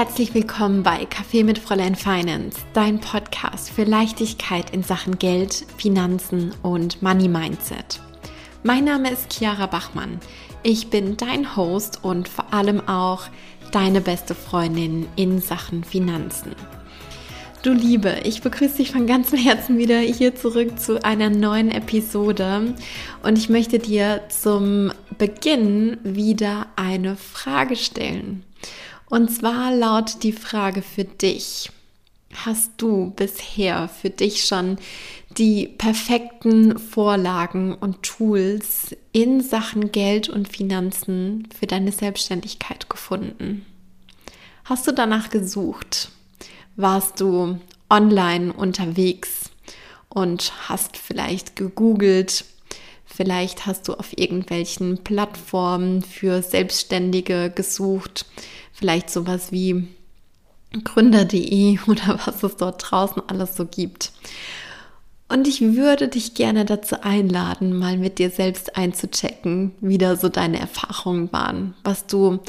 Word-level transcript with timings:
Herzlich 0.00 0.32
willkommen 0.32 0.82
bei 0.82 1.04
Kaffee 1.04 1.44
mit 1.44 1.58
Fräulein 1.58 1.94
Finance, 1.94 2.56
dein 2.72 3.00
Podcast 3.00 3.68
für 3.68 3.84
Leichtigkeit 3.84 4.70
in 4.70 4.82
Sachen 4.82 5.18
Geld, 5.18 5.66
Finanzen 5.76 6.54
und 6.62 7.02
Money 7.02 7.28
Mindset. 7.28 8.00
Mein 8.62 8.84
Name 8.84 9.10
ist 9.10 9.30
Chiara 9.30 9.66
Bachmann. 9.66 10.18
Ich 10.62 10.88
bin 10.88 11.18
dein 11.18 11.54
Host 11.54 11.98
und 12.02 12.30
vor 12.30 12.50
allem 12.50 12.80
auch 12.88 13.24
deine 13.72 14.00
beste 14.00 14.34
Freundin 14.34 15.06
in 15.16 15.38
Sachen 15.38 15.84
Finanzen. 15.84 16.52
Du 17.62 17.74
Liebe, 17.74 18.20
ich 18.24 18.40
begrüße 18.40 18.78
dich 18.78 18.92
von 18.92 19.06
ganzem 19.06 19.38
Herzen 19.38 19.76
wieder 19.76 19.98
hier 19.98 20.34
zurück 20.34 20.80
zu 20.80 21.04
einer 21.04 21.28
neuen 21.28 21.70
Episode 21.70 22.74
und 23.22 23.36
ich 23.36 23.50
möchte 23.50 23.78
dir 23.78 24.22
zum 24.30 24.92
Beginn 25.18 25.98
wieder 26.02 26.68
eine 26.76 27.16
Frage 27.16 27.76
stellen. 27.76 28.44
Und 29.10 29.28
zwar 29.28 29.74
lautet 29.74 30.22
die 30.22 30.32
Frage 30.32 30.82
für 30.82 31.04
dich. 31.04 31.70
Hast 32.32 32.70
du 32.76 33.10
bisher 33.10 33.88
für 33.88 34.08
dich 34.08 34.44
schon 34.44 34.78
die 35.36 35.66
perfekten 35.66 36.78
Vorlagen 36.78 37.74
und 37.74 38.04
Tools 38.04 38.96
in 39.10 39.40
Sachen 39.40 39.90
Geld 39.90 40.28
und 40.28 40.48
Finanzen 40.48 41.48
für 41.58 41.66
deine 41.66 41.90
Selbstständigkeit 41.90 42.88
gefunden? 42.88 43.66
Hast 44.64 44.86
du 44.86 44.92
danach 44.92 45.30
gesucht? 45.30 46.12
Warst 46.76 47.20
du 47.20 47.58
online 47.90 48.52
unterwegs 48.52 49.50
und 50.08 50.52
hast 50.68 50.96
vielleicht 50.96 51.56
gegoogelt? 51.56 52.44
Vielleicht 53.04 53.66
hast 53.66 53.88
du 53.88 53.94
auf 53.94 54.16
irgendwelchen 54.16 54.98
Plattformen 55.02 56.02
für 56.02 56.42
Selbstständige 56.42 57.50
gesucht 57.50 58.24
vielleicht 58.80 59.10
sowas 59.10 59.52
wie 59.52 59.86
gründer.de 60.82 61.78
oder 61.86 62.18
was 62.24 62.42
es 62.42 62.56
dort 62.56 62.90
draußen 62.90 63.22
alles 63.28 63.56
so 63.56 63.66
gibt. 63.66 64.12
Und 65.28 65.46
ich 65.46 65.60
würde 65.60 66.08
dich 66.08 66.34
gerne 66.34 66.64
dazu 66.64 67.02
einladen, 67.02 67.78
mal 67.78 67.96
mit 67.96 68.18
dir 68.18 68.30
selbst 68.30 68.76
einzuchecken, 68.76 69.72
wie 69.80 69.96
da 69.96 70.16
so 70.16 70.28
deine 70.28 70.58
Erfahrungen 70.58 71.32
waren, 71.32 71.74
was 71.84 72.06
du 72.06 72.40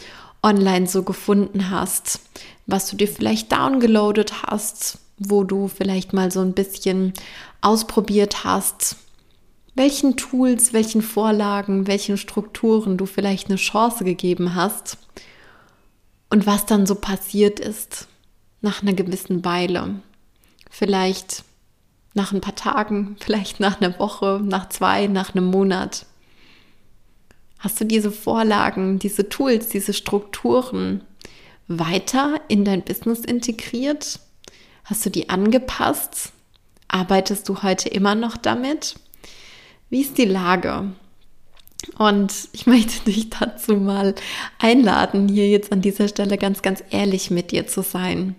online 0.42 0.88
so 0.88 1.04
gefunden 1.04 1.70
hast, 1.70 2.22
was 2.66 2.90
du 2.90 2.96
dir 2.96 3.08
vielleicht 3.08 3.52
downgeloadet 3.52 4.44
hast, 4.44 4.98
wo 5.20 5.44
du 5.44 5.68
vielleicht 5.68 6.14
mal 6.14 6.32
so 6.32 6.40
ein 6.40 6.54
bisschen 6.54 7.14
ausprobiert 7.62 8.44
hast, 8.44 8.96
welchen 9.76 10.18
Tools, 10.18 10.74
welchen 10.74 11.04
Vorlagen, 11.04 11.86
welchen 11.86 12.18
Strukturen 12.18 12.98
du 12.98 13.06
vielleicht 13.06 13.50
eine 13.50 13.58
Chance 13.58 14.04
gegeben 14.04 14.56
hast 14.56 14.98
und 16.32 16.48
was 16.48 16.66
dann 16.66 16.88
so 16.88 16.96
passiert 16.96 17.60
ist 17.60 18.08
nach 18.62 18.82
einer 18.82 18.94
gewissen 18.94 19.44
Weile. 19.46 20.00
Vielleicht 20.70 21.44
nach 22.14 22.32
ein 22.32 22.42
paar 22.42 22.56
Tagen, 22.56 23.18
vielleicht 23.20 23.60
nach 23.60 23.80
einer 23.80 24.00
Woche, 24.00 24.42
nach 24.44 24.70
zwei, 24.70 25.08
nach 25.08 25.36
einem 25.36 25.46
Monat. 25.46 26.06
Hast 27.60 27.80
du 27.80 27.86
diese 27.86 28.12
Vorlagen, 28.12 28.98
diese 28.98 29.30
Tools, 29.30 29.68
diese 29.68 29.94
Strukturen 29.94 31.04
weiter 31.68 32.42
in 32.48 32.66
dein 32.66 32.82
Business 32.82 33.20
integriert? 33.20 34.20
Hast 34.86 35.06
du 35.06 35.10
die 35.10 35.30
angepasst? 35.30 36.32
Arbeitest 36.88 37.48
du 37.48 37.62
heute 37.62 37.90
immer 37.90 38.16
noch 38.16 38.36
damit? 38.38 38.96
Wie 39.90 40.02
ist 40.02 40.18
die 40.18 40.26
Lage? 40.26 40.92
Und 41.98 42.50
ich 42.52 42.68
möchte 42.68 43.04
dich 43.12 43.30
dazu 43.30 43.76
mal 43.76 44.16
einladen, 44.60 45.28
hier 45.28 45.50
jetzt 45.50 45.72
an 45.72 45.82
dieser 45.82 46.08
Stelle 46.08 46.38
ganz, 46.38 46.62
ganz 46.62 46.84
ehrlich 46.90 47.32
mit 47.32 47.52
dir 47.52 47.68
zu 47.68 47.82
sein. 47.82 48.36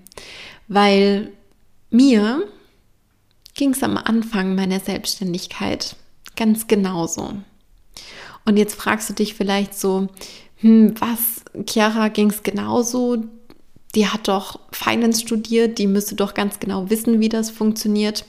Weil 0.69 1.30
mir 1.91 2.47
ging 3.54 3.70
es 3.70 3.82
am 3.82 3.97
Anfang 3.97 4.54
meiner 4.54 4.81
Selbstständigkeit 4.81 5.97
ganz 6.36 6.66
genauso. 6.66 7.34
Und 8.44 8.56
jetzt 8.56 8.75
fragst 8.75 9.10
du 9.10 9.14
dich 9.14 9.34
vielleicht 9.34 9.78
so, 9.78 10.08
hm, 10.56 10.94
was, 10.98 11.44
Chiara, 11.69 12.08
ging 12.08 12.31
es 12.31 12.42
genauso? 12.42 13.25
Die 13.94 14.08
hat 14.08 14.28
doch 14.28 14.58
Finance 14.72 15.20
studiert, 15.20 15.78
die 15.78 15.86
müsste 15.86 16.14
doch 16.14 16.34
ganz 16.34 16.58
genau 16.58 16.88
wissen, 16.88 17.20
wie 17.20 17.28
das 17.28 17.50
funktioniert. 17.50 18.25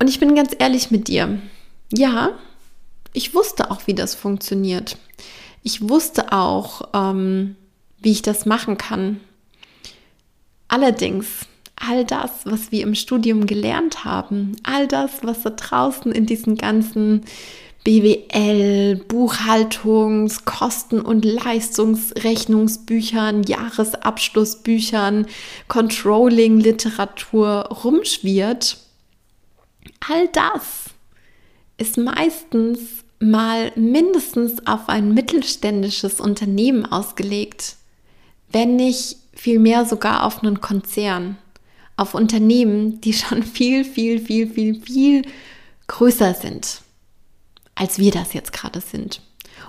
Und 0.00 0.08
ich 0.08 0.18
bin 0.18 0.34
ganz 0.34 0.54
ehrlich 0.58 0.90
mit 0.90 1.08
dir. 1.08 1.40
Ja, 1.92 2.38
ich 3.12 3.34
wusste 3.34 3.70
auch, 3.70 3.86
wie 3.86 3.94
das 3.94 4.14
funktioniert. 4.14 4.96
Ich 5.62 5.86
wusste 5.88 6.32
auch, 6.32 6.88
ähm, 6.94 7.56
wie 8.00 8.12
ich 8.12 8.22
das 8.22 8.46
machen 8.46 8.78
kann. 8.78 9.20
Allerdings, 10.68 11.26
all 11.76 12.04
das, 12.04 12.30
was 12.44 12.72
wir 12.72 12.82
im 12.82 12.94
Studium 12.94 13.46
gelernt 13.46 14.04
haben, 14.04 14.56
all 14.62 14.86
das, 14.86 15.10
was 15.22 15.42
da 15.42 15.50
draußen 15.50 16.12
in 16.12 16.24
diesen 16.26 16.56
ganzen 16.56 17.24
BWL, 17.84 19.04
Buchhaltungs-, 19.08 20.44
Kosten- 20.44 21.00
und 21.00 21.24
Leistungsrechnungsbüchern, 21.24 23.44
Jahresabschlussbüchern, 23.44 25.26
Controlling-Literatur 25.68 27.70
rumschwirrt, 27.82 28.76
all 30.06 30.28
das 30.28 30.90
ist 31.78 31.96
meistens 31.96 32.97
mal 33.20 33.72
mindestens 33.74 34.66
auf 34.66 34.88
ein 34.88 35.12
mittelständisches 35.14 36.20
Unternehmen 36.20 36.86
ausgelegt, 36.86 37.76
wenn 38.50 38.76
nicht 38.76 39.16
vielmehr 39.32 39.84
sogar 39.84 40.24
auf 40.24 40.42
einen 40.42 40.60
Konzern, 40.60 41.36
auf 41.96 42.14
Unternehmen, 42.14 43.00
die 43.00 43.12
schon 43.12 43.42
viel, 43.42 43.84
viel, 43.84 44.20
viel, 44.20 44.48
viel, 44.48 44.80
viel 44.80 45.22
größer 45.86 46.34
sind, 46.34 46.82
als 47.74 47.98
wir 47.98 48.12
das 48.12 48.32
jetzt 48.32 48.52
gerade 48.52 48.80
sind. 48.80 49.20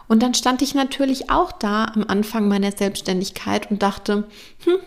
Und 0.08 0.22
dann 0.22 0.34
stand 0.34 0.62
ich 0.62 0.76
natürlich 0.76 1.30
auch 1.30 1.52
da 1.52 1.86
am 1.86 2.06
Anfang 2.08 2.48
meiner 2.48 2.72
Selbstständigkeit 2.72 3.72
und 3.72 3.82
dachte, 3.82 4.28
hm, 4.64 4.78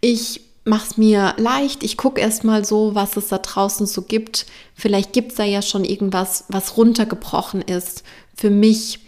ich 0.00 0.40
mach's 0.64 0.96
mir 0.96 1.34
leicht. 1.38 1.82
Ich 1.82 1.96
gucke 1.96 2.20
erstmal 2.20 2.64
so, 2.64 2.94
was 2.94 3.16
es 3.16 3.28
da 3.28 3.38
draußen 3.38 3.86
so 3.86 4.02
gibt. 4.02 4.46
Vielleicht 4.74 5.12
gibt 5.12 5.32
es 5.32 5.36
da 5.36 5.44
ja 5.44 5.62
schon 5.62 5.84
irgendwas, 5.84 6.44
was 6.48 6.76
runtergebrochen 6.76 7.62
ist 7.62 8.02
für 8.34 8.50
mich 8.50 9.00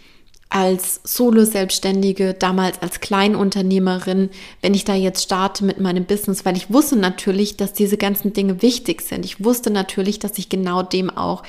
als 0.53 1.01
Solo-Selbstständige, 1.03 2.35
damals 2.35 2.79
als 2.79 2.99
Kleinunternehmerin, 2.99 4.29
wenn 4.61 4.75
ich 4.75 4.85
da 4.85 4.93
jetzt 4.93 5.23
starte 5.23 5.65
mit 5.65 5.79
meinem 5.79 6.05
Business, 6.05 6.45
weil 6.45 6.55
ich 6.55 6.71
wusste 6.71 6.95
natürlich, 6.95 7.57
dass 7.57 7.73
diese 7.73 7.97
ganzen 7.97 8.33
Dinge 8.33 8.61
wichtig 8.61 9.01
sind. 9.01 9.25
Ich 9.25 9.43
wusste 9.43 9.71
natürlich, 9.71 10.19
dass 10.19 10.37
ich 10.37 10.49
genau 10.49 10.83
dem 10.83 11.09
auch 11.09 11.41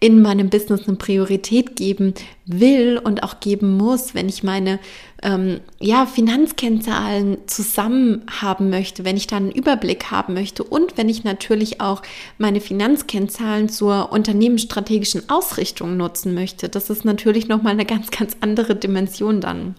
in 0.00 0.20
meinem 0.20 0.50
Business 0.50 0.88
eine 0.88 0.96
Priorität 0.96 1.76
geben 1.76 2.14
will 2.48 2.98
und 3.02 3.22
auch 3.22 3.40
geben 3.40 3.76
muss, 3.76 4.14
wenn 4.14 4.28
ich 4.28 4.42
meine 4.42 4.78
ähm, 5.22 5.60
ja, 5.80 6.06
Finanzkennzahlen 6.06 7.38
zusammen 7.46 8.22
haben 8.40 8.70
möchte, 8.70 9.04
wenn 9.04 9.16
ich 9.16 9.26
da 9.26 9.36
einen 9.36 9.52
Überblick 9.52 10.10
haben 10.10 10.34
möchte 10.34 10.64
und 10.64 10.96
wenn 10.96 11.08
ich 11.08 11.24
natürlich 11.24 11.80
auch 11.80 12.02
meine 12.38 12.60
Finanzkennzahlen 12.60 13.68
zur 13.68 14.12
unternehmensstrategischen 14.12 15.28
Ausrichtung 15.28 15.96
nutzen 15.96 16.34
möchte. 16.34 16.68
Das 16.68 16.90
ist 16.90 17.04
natürlich 17.04 17.48
nochmal 17.48 17.74
eine 17.74 17.86
ganz, 17.86 18.10
ganz 18.10 18.36
andere 18.40 18.74
Dimension 18.74 19.40
dann. 19.40 19.74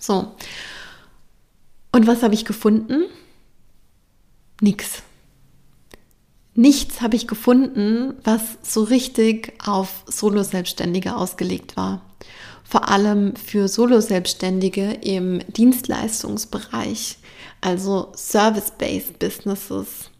So. 0.00 0.32
Und 1.92 2.06
was 2.06 2.22
habe 2.22 2.34
ich 2.34 2.44
gefunden? 2.44 3.04
Nix. 4.60 5.02
Nichts 6.54 7.00
habe 7.00 7.16
ich 7.16 7.26
gefunden, 7.26 8.14
was 8.24 8.58
so 8.62 8.82
richtig 8.82 9.54
auf 9.64 10.04
Solo-Selbstständige 10.06 11.16
ausgelegt 11.16 11.76
war 11.76 12.02
vor 12.72 12.88
allem 12.88 13.36
für 13.36 13.68
Solo-Selbstständige 13.68 14.92
im 15.02 15.42
Dienstleistungsbereich, 15.48 17.18
also 17.60 18.10
Service-Based 18.16 19.18
Businesses. 19.18 20.10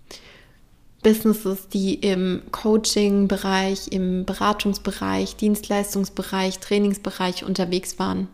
Businesses, 1.02 1.68
die 1.68 1.94
im 1.94 2.42
Coaching-Bereich, 2.52 3.88
im 3.90 4.26
Beratungsbereich, 4.26 5.36
Dienstleistungsbereich, 5.36 6.58
Trainingsbereich 6.58 7.42
unterwegs 7.42 7.98
waren. 7.98 8.28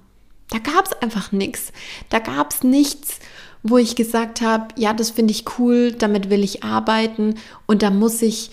Da 0.51 0.59
gab 0.59 0.87
es 0.87 0.95
einfach 0.95 1.31
nichts. 1.31 1.73
Da 2.09 2.19
gab 2.19 2.53
es 2.53 2.65
nichts, 2.65 3.21
wo 3.63 3.79
ich 3.79 3.97
gesagt 3.97 4.41
habe, 4.41 4.69
ja, 4.77 4.93
das 4.93 5.11
finde 5.11 5.33
ich 5.33 5.45
cool, 5.59 5.93
damit 5.93 6.31
will 6.31 6.45
ich 6.45 6.65
arbeiten 6.65 7.35
und 7.67 7.83
da 7.83 7.91
muss 7.91 8.23
ich, 8.23 8.51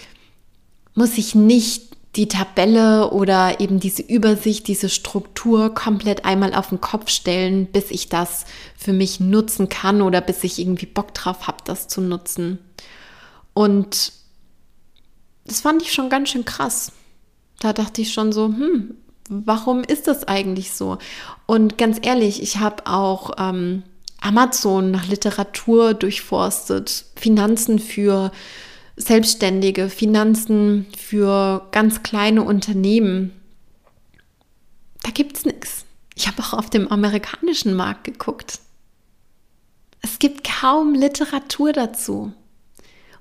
muss 0.93 1.17
ich 1.17 1.35
nicht 1.35 1.95
die 2.15 2.27
Tabelle 2.27 3.11
oder 3.11 3.59
eben 3.59 3.79
diese 3.79 4.01
Übersicht, 4.01 4.67
diese 4.67 4.89
Struktur 4.89 5.73
komplett 5.73 6.23
einmal 6.23 6.53
auf 6.53 6.69
den 6.69 6.79
Kopf 6.79 7.09
stellen, 7.09 7.65
bis 7.65 7.91
ich 7.91 8.07
das 8.07 8.45
für 8.77 8.93
mich 8.93 9.19
nutzen 9.19 9.67
kann 9.67 10.01
oder 10.01 10.21
bis 10.21 10.43
ich 10.43 10.59
irgendwie 10.59 10.85
Bock 10.85 11.13
drauf 11.13 11.47
habe, 11.47 11.57
das 11.65 11.87
zu 11.87 12.01
nutzen. 12.01 12.59
Und 13.53 14.13
das 15.45 15.61
fand 15.61 15.81
ich 15.81 15.93
schon 15.93 16.09
ganz 16.09 16.29
schön 16.29 16.45
krass. 16.45 16.91
Da 17.59 17.73
dachte 17.73 18.01
ich 18.01 18.13
schon 18.13 18.31
so, 18.31 18.45
hm, 18.45 18.95
warum 19.29 19.83
ist 19.83 20.07
das 20.07 20.25
eigentlich 20.27 20.71
so? 20.71 20.97
Und 21.45 21.77
ganz 21.77 21.99
ehrlich, 22.01 22.41
ich 22.41 22.57
habe 22.57 22.87
auch 22.87 23.31
ähm, 23.37 23.83
Amazon 24.25 24.89
nach 24.89 25.07
Literatur 25.07 25.93
durchforstet, 25.93 27.05
Finanzen 27.15 27.77
für 27.77 28.31
Selbstständige, 28.97 29.89
Finanzen 29.89 30.87
für 30.97 31.67
ganz 31.71 32.01
kleine 32.01 32.41
Unternehmen. 32.41 33.39
Da 35.03 35.11
gibt 35.11 35.37
es 35.37 35.45
nichts. 35.45 35.85
Ich 36.15 36.27
habe 36.27 36.41
auch 36.41 36.53
auf 36.53 36.69
dem 36.69 36.87
amerikanischen 36.87 37.75
Markt 37.75 38.05
geguckt. 38.05 38.59
Es 40.01 40.17
gibt 40.17 40.43
kaum 40.43 40.95
Literatur 40.95 41.71
dazu. 41.71 42.33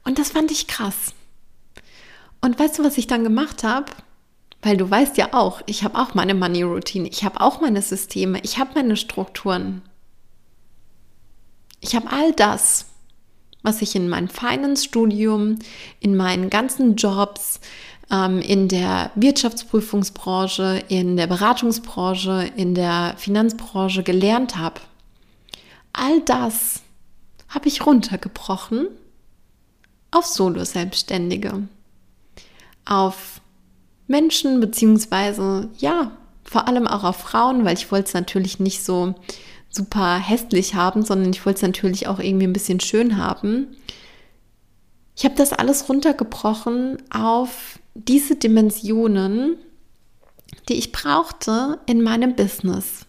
Und 0.05 0.19
das 0.19 0.31
fand 0.31 0.51
ich 0.51 0.69
krass. 0.69 1.13
Und 2.41 2.59
weißt 2.59 2.79
du, 2.79 2.85
was 2.85 2.97
ich 2.97 3.07
dann 3.07 3.25
gemacht 3.25 3.63
habe? 3.63 3.93
Weil 4.63 4.79
du 4.79 4.89
weißt 4.89 5.19
ja 5.19 5.35
auch, 5.35 5.61
ich 5.67 5.85
habe 5.85 5.99
auch 5.99 6.15
meine 6.15 6.35
Money 6.35 6.63
Routine, 6.63 7.09
ich 7.09 7.25
habe 7.25 7.43
auch 7.43 7.61
meine 7.61 7.83
Systeme, 7.83 8.41
ich 8.43 8.59
habe 8.59 8.71
meine 8.75 8.97
Strukturen. 8.97 9.83
Ich 11.85 11.95
habe 11.95 12.11
all 12.11 12.33
das, 12.33 12.87
was 13.63 13.83
ich 13.83 13.95
in 13.95 14.09
meinem 14.09 14.29
Finance-Studium, 14.29 15.59
in 16.01 16.17
meinen 16.17 16.49
ganzen 16.49 16.97
Jobs, 16.97 17.61
ähm, 18.11 18.41
in 18.41 18.69
der 18.69 19.11
Wirtschaftsprüfungsbranche, 19.17 20.83
in 20.89 21.19
der 21.19 21.27
Beratungsbranche, 21.27 22.51
in 22.57 22.75
der 22.75 23.15
Finanzbranche 23.19 24.03
gelernt 24.03 24.57
habe. 24.57 24.81
All 25.93 26.23
das 26.23 26.81
habe 27.51 27.69
ich 27.69 27.85
runtergebrochen 27.85 28.89
auf 30.11 30.25
Solo-Selbstständige, 30.25 31.69
auf 32.87 33.43
Menschen 34.07 34.61
beziehungsweise 34.61 35.69
ja, 35.77 36.13
vor 36.45 36.67
allem 36.67 36.87
auch 36.87 37.05
auf 37.05 37.17
Frauen, 37.17 37.67
weil 37.67 37.77
ich 37.77 37.93
wollte 37.93 38.09
es 38.09 38.15
natürlich 38.15 38.59
nicht 38.59 38.83
so 38.83 39.15
super 39.75 40.17
hässlich 40.19 40.75
haben, 40.75 41.05
sondern 41.05 41.31
ich 41.31 41.45
wollte 41.45 41.59
es 41.59 41.63
natürlich 41.63 42.07
auch 42.07 42.19
irgendwie 42.19 42.47
ein 42.47 42.53
bisschen 42.53 42.81
schön 42.81 43.17
haben. 43.17 43.77
Ich 45.17 45.25
habe 45.25 45.35
das 45.35 45.53
alles 45.53 45.89
runtergebrochen 45.89 46.99
auf 47.11 47.79
diese 47.95 48.37
Dimensionen, 48.37 49.57
die 50.69 50.75
ich 50.75 50.93
brauchte 50.93 51.79
in 51.87 52.03
meinem 52.03 52.35
Business, 52.35 53.07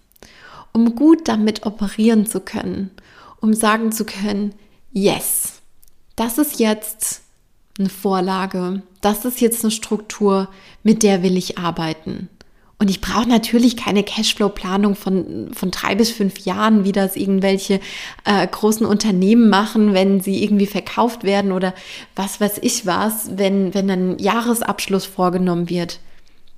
um 0.74 0.96
gut 0.96 1.28
damit 1.28 1.66
operieren 1.66 2.26
zu 2.26 2.42
können, 2.42 2.92
um 3.42 3.54
sagen 3.54 3.92
zu 3.92 4.06
können, 4.06 4.54
yes, 4.92 5.62
das 6.16 6.38
ist 6.38 6.60
jetzt 6.60 7.22
eine 7.78 7.90
Vorlage, 7.90 8.82
das 9.02 9.26
ist 9.26 9.42
jetzt 9.42 9.64
eine 9.64 9.72
Struktur, 9.72 10.50
mit 10.84 11.04
der 11.04 11.24
will 11.24 11.38
ich 11.38 11.58
arbeiten. 11.58 12.30
Und 12.77 12.89
ich 12.89 13.00
brauche 13.00 13.27
natürlich 13.27 13.77
keine 13.77 14.04
Cashflow-Planung 14.04 14.95
von, 14.95 15.54
von 15.54 15.72
drei 15.72 15.95
bis 15.95 16.12
fünf 16.12 16.39
Jahren, 16.39 16.83
wie 16.83 16.92
das 16.92 17.16
irgendwelche 17.16 17.80
äh, 18.25 18.45
großen 18.45 18.86
Unternehmen 18.86 19.50
machen, 19.50 19.94
wenn 19.94 20.19
sie 20.19 20.44
irgendwie 20.44 20.66
verkauft 20.66 21.24
werden 21.24 21.54
oder 21.54 21.74
was 22.16 22.42
weiß 22.42 22.60
ich 22.62 22.86
was, 22.86 23.38
wenn, 23.38 23.74
wenn 23.74 23.89
ein 23.89 24.19
Jahresabschluss 24.19 25.06
vorgenommen 25.06 25.69
wird. 25.69 26.00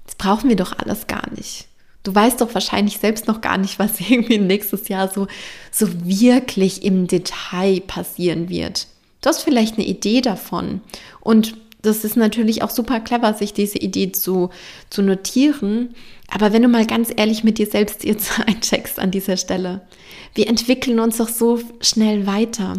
Das 0.06 0.16
brauchen 0.16 0.50
wir 0.50 0.56
doch 0.56 0.78
alles 0.80 1.06
gar 1.06 1.30
nicht. 1.36 1.68
Du 2.02 2.16
weißt 2.16 2.42
doch 2.42 2.54
wahrscheinlich 2.54 2.98
selbst 2.98 3.28
noch 3.28 3.42
gar 3.42 3.58
nicht, 3.58 3.78
was 3.78 4.00
irgendwie 4.10 4.40
nächstes 4.40 4.88
Jahr 4.88 5.10
so, 5.10 5.28
so 5.72 5.88
wirklich 6.04 6.84
im 6.84 7.06
Detail 7.06 7.82
passieren 7.82 8.50
wird. 8.50 8.88
Du 9.22 9.30
hast 9.30 9.44
vielleicht 9.44 9.76
eine 9.76 9.86
Idee 9.86 10.22
davon 10.22 10.82
und 11.20 11.58
das 11.88 12.04
ist 12.04 12.18
natürlich 12.18 12.62
auch 12.62 12.70
super 12.70 13.00
clever, 13.00 13.34
sich 13.34 13.54
diese 13.54 13.78
Idee 13.78 14.12
zu, 14.12 14.50
zu 14.90 15.02
notieren. 15.02 15.96
Aber 16.30 16.52
wenn 16.52 16.62
du 16.62 16.68
mal 16.68 16.86
ganz 16.86 17.10
ehrlich 17.16 17.44
mit 17.44 17.58
dir 17.58 17.68
selbst 17.68 18.04
jetzt 18.04 18.40
eincheckst 18.46 19.00
an 19.00 19.12
dieser 19.12 19.38
Stelle, 19.38 19.82
wir 20.36 20.48
entwickeln 20.48 21.00
uns 21.00 21.18
doch 21.18 21.30
so 21.30 21.60
schnell 21.82 22.28
weiter. 22.28 22.74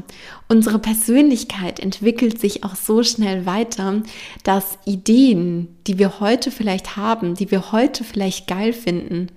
Unsere 0.48 0.78
Persönlichkeit 0.78 1.80
entwickelt 1.80 2.40
sich 2.40 2.62
auch 2.62 2.76
so 2.76 3.02
schnell 3.02 3.46
weiter, 3.46 4.02
dass 4.44 4.78
Ideen, 4.84 5.76
die 5.86 5.98
wir 5.98 6.20
heute 6.20 6.50
vielleicht 6.50 6.96
haben, 6.96 7.34
die 7.34 7.50
wir 7.50 7.72
heute 7.72 8.04
vielleicht 8.04 8.46
geil 8.46 8.72
finden, 8.72 9.28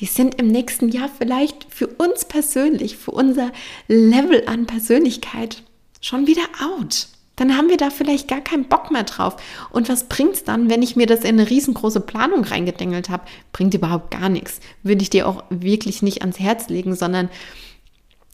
die 0.00 0.06
sind 0.06 0.36
im 0.36 0.48
nächsten 0.48 0.90
Jahr 0.90 1.08
vielleicht 1.08 1.66
für 1.70 1.86
uns 1.86 2.24
persönlich, 2.24 2.96
für 2.96 3.10
unser 3.10 3.50
Level 3.88 4.44
an 4.46 4.66
Persönlichkeit 4.66 5.62
schon 6.00 6.26
wieder 6.26 6.44
out 6.62 7.08
dann 7.38 7.56
haben 7.56 7.68
wir 7.68 7.76
da 7.76 7.90
vielleicht 7.90 8.26
gar 8.26 8.40
keinen 8.40 8.68
Bock 8.68 8.90
mehr 8.90 9.04
drauf. 9.04 9.36
Und 9.70 9.88
was 9.88 10.08
bringt 10.08 10.34
es 10.34 10.44
dann, 10.44 10.68
wenn 10.68 10.82
ich 10.82 10.96
mir 10.96 11.06
das 11.06 11.20
in 11.20 11.38
eine 11.38 11.48
riesengroße 11.48 12.00
Planung 12.00 12.42
reingedengelt 12.42 13.10
habe? 13.10 13.24
Bringt 13.52 13.74
überhaupt 13.74 14.10
gar 14.10 14.28
nichts. 14.28 14.58
Würde 14.82 15.02
ich 15.02 15.10
dir 15.10 15.28
auch 15.28 15.44
wirklich 15.48 16.02
nicht 16.02 16.22
ans 16.22 16.40
Herz 16.40 16.68
legen, 16.68 16.96
sondern 16.96 17.30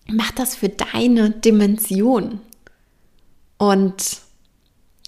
mach 0.08 0.30
das 0.30 0.56
für 0.56 0.70
deine 0.70 1.30
Dimension. 1.30 2.40
Und 3.58 4.18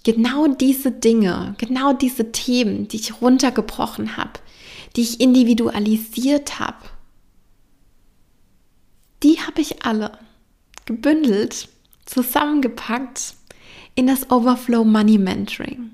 genau 0.03 0.47
diese 0.47 0.91
Dinge, 0.91 1.55
genau 1.57 1.93
diese 1.93 2.31
Themen, 2.31 2.87
die 2.87 2.97
ich 2.97 3.19
runtergebrochen 3.19 4.15
habe, 4.15 4.33
die 4.95 5.01
ich 5.01 5.19
individualisiert 5.19 6.59
habe, 6.59 6.77
die 9.23 9.39
habe 9.39 9.59
ich 9.61 9.83
alle 9.83 10.19
gebündelt, 10.85 11.67
zusammengepackt 12.05 13.33
in 13.97 14.05
das 14.05 14.29
Overflow 14.29 14.85
Money 14.85 15.17
Mentoring. 15.17 15.89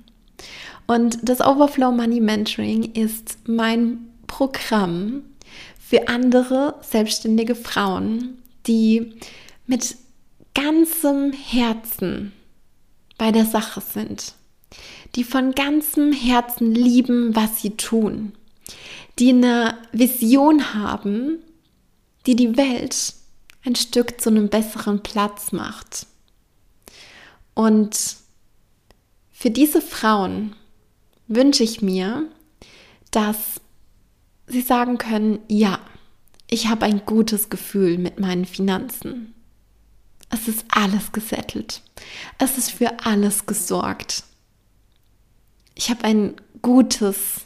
Und 0.85 1.17
das 1.23 1.39
Overflow 1.39 1.91
Money 1.91 2.19
Mentoring 2.19 2.91
ist 2.93 3.37
mein 3.47 4.09
Programm 4.27 5.23
für 5.79 6.09
andere 6.09 6.75
selbstständige 6.81 7.55
Frauen, 7.55 8.37
die 8.67 9.13
mit 9.65 9.95
ganzem 10.53 11.31
Herzen 11.31 12.33
bei 13.17 13.31
der 13.31 13.45
Sache 13.45 13.79
sind, 13.79 14.33
die 15.15 15.23
von 15.23 15.53
ganzem 15.53 16.11
Herzen 16.11 16.75
lieben, 16.75 17.33
was 17.37 17.61
sie 17.61 17.71
tun, 17.71 18.33
die 19.17 19.29
eine 19.29 19.77
Vision 19.93 20.73
haben, 20.73 21.37
die 22.25 22.35
die 22.35 22.57
Welt 22.57 23.13
ein 23.65 23.75
Stück 23.75 24.19
zu 24.19 24.29
einem 24.29 24.49
besseren 24.49 25.01
Platz 25.01 25.53
macht. 25.53 26.07
Und 27.53 28.17
für 29.31 29.51
diese 29.51 29.81
Frauen 29.81 30.55
wünsche 31.27 31.63
ich 31.63 31.81
mir, 31.81 32.29
dass 33.11 33.61
sie 34.47 34.61
sagen 34.61 34.97
können, 34.97 35.39
ja, 35.47 35.79
ich 36.49 36.67
habe 36.67 36.85
ein 36.85 37.05
gutes 37.05 37.49
Gefühl 37.49 37.97
mit 37.97 38.19
meinen 38.19 38.45
Finanzen. 38.45 39.33
Es 40.29 40.47
ist 40.47 40.65
alles 40.69 41.11
gesettelt. 41.11 41.81
Es 42.37 42.57
ist 42.57 42.71
für 42.71 43.05
alles 43.05 43.45
gesorgt. 43.45 44.23
Ich 45.75 45.89
habe 45.89 46.03
ein 46.03 46.35
gutes 46.61 47.41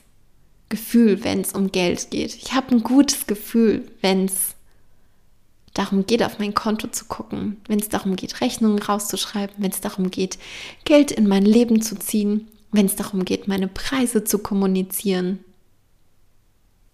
Gefühl, 0.69 1.23
wenn 1.23 1.41
es 1.41 1.53
um 1.53 1.71
Geld 1.71 2.11
geht. 2.11 2.35
Ich 2.35 2.53
habe 2.53 2.71
ein 2.75 2.83
gutes 2.83 3.27
Gefühl, 3.27 3.89
wenn 4.01 4.25
es 4.25 4.56
darum 5.77 6.05
geht, 6.05 6.23
auf 6.23 6.39
mein 6.39 6.53
Konto 6.53 6.87
zu 6.87 7.05
gucken, 7.05 7.61
wenn 7.67 7.79
es 7.79 7.89
darum 7.89 8.15
geht, 8.15 8.41
Rechnungen 8.41 8.79
rauszuschreiben, 8.79 9.55
wenn 9.59 9.71
es 9.71 9.81
darum 9.81 10.09
geht, 10.09 10.37
Geld 10.85 11.11
in 11.11 11.27
mein 11.27 11.45
Leben 11.45 11.81
zu 11.81 11.95
ziehen, 11.97 12.47
wenn 12.71 12.87
es 12.87 12.95
darum 12.95 13.25
geht, 13.25 13.47
meine 13.47 13.67
Preise 13.67 14.23
zu 14.23 14.39
kommunizieren. 14.39 15.43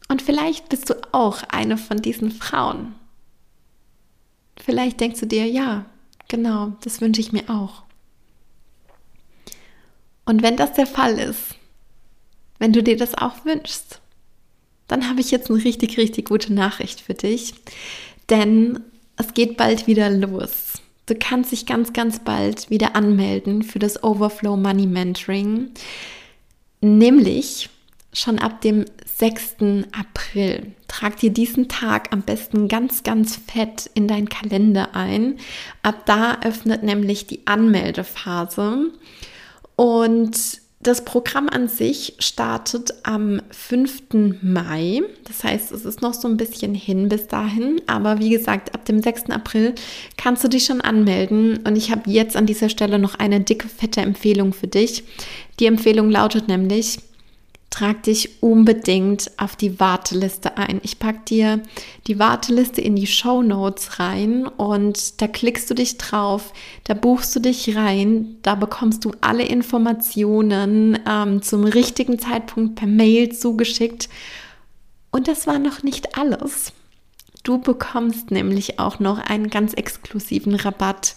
Und 0.10 0.22
vielleicht 0.22 0.70
bist 0.70 0.90
du 0.90 0.96
auch 1.14 1.44
eine 1.50 1.78
von 1.78 2.02
diesen 2.02 2.32
Frauen. 2.32 2.94
Vielleicht 4.58 5.00
denkst 5.00 5.22
du 5.22 5.26
dir, 5.26 5.48
ja, 5.48 5.86
genau, 6.28 6.74
das 6.82 7.02
wünsche 7.02 7.22
ich 7.22 7.32
mir 7.32 7.50
auch. 7.50 7.84
Und 10.26 10.42
wenn 10.42 10.58
das 10.58 10.74
der 10.74 10.88
Fall 10.88 11.18
ist, 11.20 11.56
wenn 12.60 12.74
du 12.74 12.84
dir 12.84 12.98
das 12.98 13.16
auch 13.16 13.46
wünschst, 13.46 14.00
dann 14.88 15.10
habe 15.10 15.22
ich 15.22 15.32
jetzt 15.32 15.50
eine 15.50 15.64
richtig, 15.64 15.98
richtig 15.98 16.28
gute 16.28 16.54
Nachricht 16.54 17.02
für 17.02 17.14
dich 17.14 17.54
denn 18.30 18.80
es 19.18 19.34
geht 19.34 19.58
bald 19.58 19.88
wieder 19.88 20.10
los. 20.10 20.74
Du 21.06 21.16
kannst 21.16 21.52
dich 21.52 21.66
ganz, 21.66 21.92
ganz 21.94 22.20
bald 22.20 22.70
wieder 22.70 22.96
anmelden 22.96 23.64
für 23.64 23.80
das 23.80 24.04
Overflow 24.04 24.56
Money 24.56 24.88
Mentoring, 24.88 25.72
nämlich 26.82 27.70
schon 28.14 28.40
ab 28.40 28.62
dem 28.62 28.86
6. 29.06 29.58
April. 29.92 30.74
Trag 30.88 31.18
dir 31.18 31.32
diesen 31.32 31.68
Tag 31.68 32.14
am 32.14 32.22
besten 32.22 32.68
ganz, 32.68 33.04
ganz 33.04 33.36
fett 33.36 33.90
in 33.96 34.08
deinen 34.08 34.30
Kalender 34.30 34.96
ein. 34.96 35.40
Ab 35.82 36.06
da 36.06 36.40
öffnet 36.42 36.84
nämlich 36.84 37.28
die 37.28 37.46
Anmeldephase 37.48 38.92
und 39.76 40.63
das 40.84 41.06
Programm 41.06 41.50
an 41.50 41.68
sich 41.68 42.16
startet 42.20 42.94
am 43.04 43.42
5. 43.52 44.42
Mai. 44.42 45.02
Das 45.26 45.44
heißt, 45.44 45.72
es 45.72 45.86
ist 45.86 46.02
noch 46.02 46.14
so 46.14 46.28
ein 46.28 46.38
bisschen 46.38 46.76
hin 46.76 47.10
bis 47.10 47.28
dahin. 47.28 47.82
Aber 47.88 48.20
wie 48.20 48.30
gesagt, 48.30 48.74
ab 48.76 48.86
dem 48.86 49.02
6. 49.02 49.30
April 49.30 49.74
kannst 50.18 50.44
du 50.44 50.50
dich 50.50 50.66
schon 50.66 50.82
anmelden. 50.82 51.60
Und 51.66 51.76
ich 51.76 51.92
habe 51.92 52.10
jetzt 52.10 52.36
an 52.36 52.46
dieser 52.46 52.70
Stelle 52.70 53.00
noch 53.00 53.16
eine 53.16 53.40
dicke, 53.40 53.68
fette 53.68 54.02
Empfehlung 54.02 54.54
für 54.54 54.68
dich. 54.68 55.04
Die 55.60 55.66
Empfehlung 55.66 56.10
lautet 56.10 56.48
nämlich, 56.48 57.00
trag 57.74 58.04
dich 58.04 58.44
unbedingt 58.44 59.32
auf 59.38 59.56
die 59.56 59.80
Warteliste 59.80 60.58
ein. 60.58 60.80
Ich 60.84 61.00
packe 61.00 61.22
dir 61.28 61.64
die 62.06 62.20
Warteliste 62.20 62.82
in 62.82 62.96
die 62.96 63.08
Show 63.08 63.42
Notes 63.42 63.98
rein 64.00 64.46
und 64.46 65.20
da 65.20 65.28
klickst 65.28 65.72
du 65.72 65.74
dich 65.74 65.98
drauf, 65.98 66.54
da 66.84 66.94
buchst 66.94 67.36
du 67.36 67.40
dich 67.40 67.76
rein, 67.76 68.38
da 68.44 68.54
bekommst 68.54 69.06
du 69.06 69.12
alle 69.22 69.44
Informationen 69.44 71.00
ähm, 71.10 71.42
zum 71.42 71.64
richtigen 71.64 72.20
Zeitpunkt 72.20 72.76
per 72.76 72.88
Mail 72.88 73.32
zugeschickt. 73.34 74.08
Und 75.10 75.28
das 75.28 75.48
war 75.48 75.58
noch 75.58 75.82
nicht 75.82 76.16
alles. 76.16 76.74
Du 77.42 77.58
bekommst 77.58 78.30
nämlich 78.30 78.78
auch 78.80 79.00
noch 79.00 79.18
einen 79.18 79.50
ganz 79.50 79.74
exklusiven 79.74 80.54
Rabatt 80.54 81.16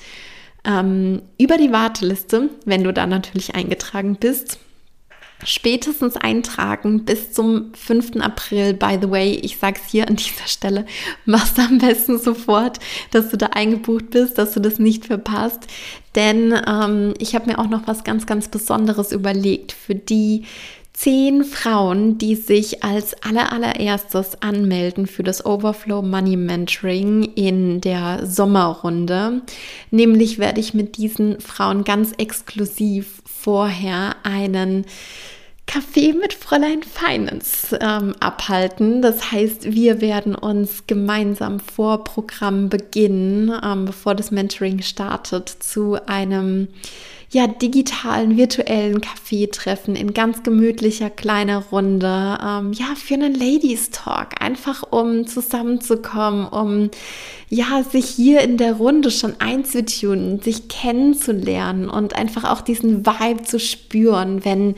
ähm, 0.64 1.20
über 1.36 1.58
die 1.58 1.70
Warteliste, 1.70 2.48
wenn 2.64 2.82
du 2.82 2.94
da 2.94 3.06
natürlich 3.06 3.54
eingetragen 3.54 4.16
bist 4.18 4.58
spätestens 5.44 6.16
eintragen 6.16 7.04
bis 7.04 7.32
zum 7.32 7.72
5. 7.74 8.16
April. 8.20 8.74
By 8.74 8.98
the 9.00 9.10
way, 9.10 9.34
ich 9.34 9.58
sage 9.58 9.80
es 9.82 9.90
hier 9.90 10.08
an 10.08 10.16
dieser 10.16 10.46
Stelle, 10.46 10.86
machst 11.24 11.58
am 11.58 11.78
besten 11.78 12.18
sofort, 12.18 12.78
dass 13.10 13.30
du 13.30 13.36
da 13.36 13.46
eingebucht 13.46 14.10
bist, 14.10 14.38
dass 14.38 14.52
du 14.52 14.60
das 14.60 14.78
nicht 14.78 15.06
verpasst. 15.06 15.66
Denn 16.14 16.54
ähm, 16.66 17.14
ich 17.18 17.34
habe 17.34 17.46
mir 17.46 17.58
auch 17.58 17.68
noch 17.68 17.86
was 17.86 18.02
ganz, 18.02 18.24
ganz 18.24 18.48
Besonderes 18.48 19.12
überlegt 19.12 19.72
für 19.72 19.94
die 19.94 20.44
zehn 20.96 21.44
Frauen, 21.44 22.16
die 22.16 22.36
sich 22.36 22.82
als 22.82 23.14
allererstes 23.22 24.40
anmelden 24.40 25.06
für 25.06 25.22
das 25.22 25.44
Overflow 25.44 26.00
Money 26.00 26.36
Mentoring 26.36 27.22
in 27.34 27.82
der 27.82 28.26
Sommerrunde. 28.26 29.42
Nämlich 29.90 30.38
werde 30.38 30.58
ich 30.58 30.72
mit 30.72 30.96
diesen 30.96 31.38
Frauen 31.38 31.84
ganz 31.84 32.12
exklusiv 32.16 33.20
vorher 33.26 34.16
einen 34.22 34.86
Kaffee 35.66 36.14
mit 36.14 36.32
Fräulein 36.32 36.82
Finance 36.82 37.78
ähm, 37.78 38.14
abhalten. 38.20 39.02
Das 39.02 39.32
heißt, 39.32 39.74
wir 39.74 40.00
werden 40.00 40.34
uns 40.34 40.84
gemeinsam 40.86 41.60
vor 41.60 42.04
Programm 42.04 42.70
beginnen, 42.70 43.52
ähm, 43.62 43.84
bevor 43.84 44.14
das 44.14 44.30
Mentoring 44.30 44.80
startet, 44.80 45.48
zu 45.50 45.98
einem 46.06 46.68
ja, 47.30 47.46
digitalen, 47.48 48.36
virtuellen 48.36 49.00
Kaffeetreffen 49.00 49.96
in 49.96 50.14
ganz 50.14 50.42
gemütlicher 50.42 51.10
kleiner 51.10 51.64
Runde. 51.72 52.38
Ähm, 52.42 52.72
ja, 52.72 52.94
für 52.94 53.14
einen 53.14 53.34
Ladies 53.34 53.90
Talk, 53.90 54.40
einfach 54.40 54.84
um 54.90 55.26
zusammenzukommen, 55.26 56.46
um 56.46 56.90
ja, 57.48 57.82
sich 57.82 58.06
hier 58.06 58.42
in 58.42 58.56
der 58.56 58.74
Runde 58.74 59.10
schon 59.10 59.34
einzutunen, 59.40 60.40
sich 60.40 60.68
kennenzulernen 60.68 61.88
und 61.88 62.14
einfach 62.14 62.44
auch 62.44 62.60
diesen 62.60 63.04
Vibe 63.04 63.42
zu 63.42 63.58
spüren, 63.58 64.44
wenn 64.44 64.76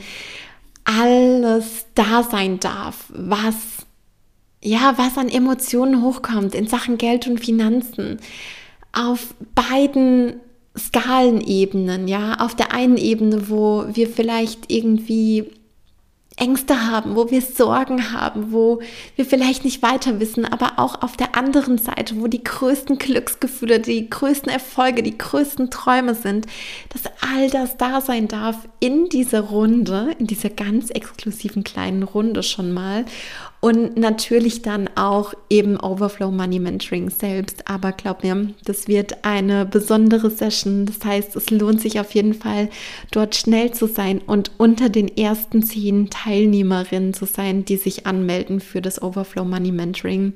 alles 0.85 1.85
da 1.93 2.23
sein 2.23 2.59
darf, 2.59 3.05
was 3.09 3.55
ja, 4.61 4.97
was 4.97 5.17
an 5.17 5.29
Emotionen 5.29 6.01
hochkommt 6.01 6.53
in 6.53 6.67
Sachen 6.67 6.97
Geld 6.97 7.27
und 7.27 7.39
Finanzen 7.39 8.19
auf 8.91 9.33
beiden 9.55 10.41
Skalenebenen, 10.79 12.07
ja, 12.07 12.35
auf 12.39 12.55
der 12.55 12.73
einen 12.73 12.97
Ebene, 12.97 13.49
wo 13.49 13.85
wir 13.93 14.07
vielleicht 14.07 14.71
irgendwie 14.71 15.51
Ängste 16.39 16.87
haben, 16.89 17.15
wo 17.15 17.29
wir 17.29 17.41
Sorgen 17.41 18.13
haben, 18.13 18.51
wo 18.51 18.81
wir 19.15 19.25
vielleicht 19.25 19.65
nicht 19.65 19.81
weiter 19.81 20.19
wissen, 20.19 20.45
aber 20.45 20.73
auch 20.77 21.01
auf 21.01 21.17
der 21.17 21.35
anderen 21.35 21.77
Seite, 21.77 22.19
wo 22.19 22.27
die 22.27 22.43
größten 22.43 22.97
Glücksgefühle, 22.97 23.79
die 23.79 24.09
größten 24.09 24.51
Erfolge, 24.51 25.03
die 25.03 25.17
größten 25.17 25.69
Träume 25.69 26.15
sind, 26.15 26.47
dass 26.89 27.11
all 27.21 27.49
das 27.49 27.77
da 27.77 28.01
sein 28.01 28.27
darf 28.27 28.67
in 28.79 29.09
dieser 29.09 29.41
Runde, 29.41 30.15
in 30.17 30.27
dieser 30.27 30.49
ganz 30.49 30.89
exklusiven 30.89 31.63
kleinen 31.63 32.03
Runde 32.03 32.41
schon 32.41 32.71
mal 32.71 33.05
und 33.61 33.97
natürlich 33.97 34.61
dann 34.61 34.89
auch 34.95 35.33
eben 35.49 35.77
Overflow 35.77 36.31
Money 36.31 36.59
Mentoring 36.59 37.09
selbst. 37.09 37.67
Aber 37.69 37.91
glaub 37.91 38.23
mir, 38.23 38.53
das 38.63 38.87
wird 38.87 39.25
eine 39.25 39.65
besondere 39.65 40.29
Session. 40.29 40.85
Das 40.85 41.03
heißt, 41.03 41.35
es 41.35 41.49
lohnt 41.49 41.81
sich 41.81 41.99
auf 41.99 42.13
jeden 42.15 42.33
Fall, 42.33 42.69
dort 43.11 43.35
schnell 43.35 43.71
zu 43.71 43.87
sein 43.87 44.19
und 44.19 44.51
unter 44.57 44.87
den 44.87 45.09
ersten 45.17 45.63
zehn 45.63 46.09
Teilnehmerinnen 46.09 47.13
zu 47.13 47.25
sein, 47.25 47.65
die 47.65 47.77
sich 47.77 48.05
anmelden 48.05 48.61
für 48.61 48.81
das 48.81 49.01
Overflow 49.01 49.43
Money 49.43 49.71
Mentoring 49.71 50.33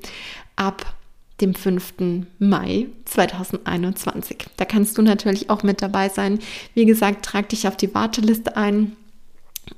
ab 0.56 0.94
dem 1.40 1.54
5. 1.54 1.94
Mai 2.38 2.86
2021. 3.06 4.44
Da 4.56 4.64
kannst 4.64 4.98
du 4.98 5.02
natürlich 5.02 5.50
auch 5.50 5.62
mit 5.62 5.82
dabei 5.82 6.08
sein. 6.08 6.38
Wie 6.74 6.84
gesagt, 6.84 7.24
trag 7.24 7.48
dich 7.48 7.66
auf 7.66 7.76
die 7.76 7.92
Warteliste 7.94 8.56
ein. 8.56 8.96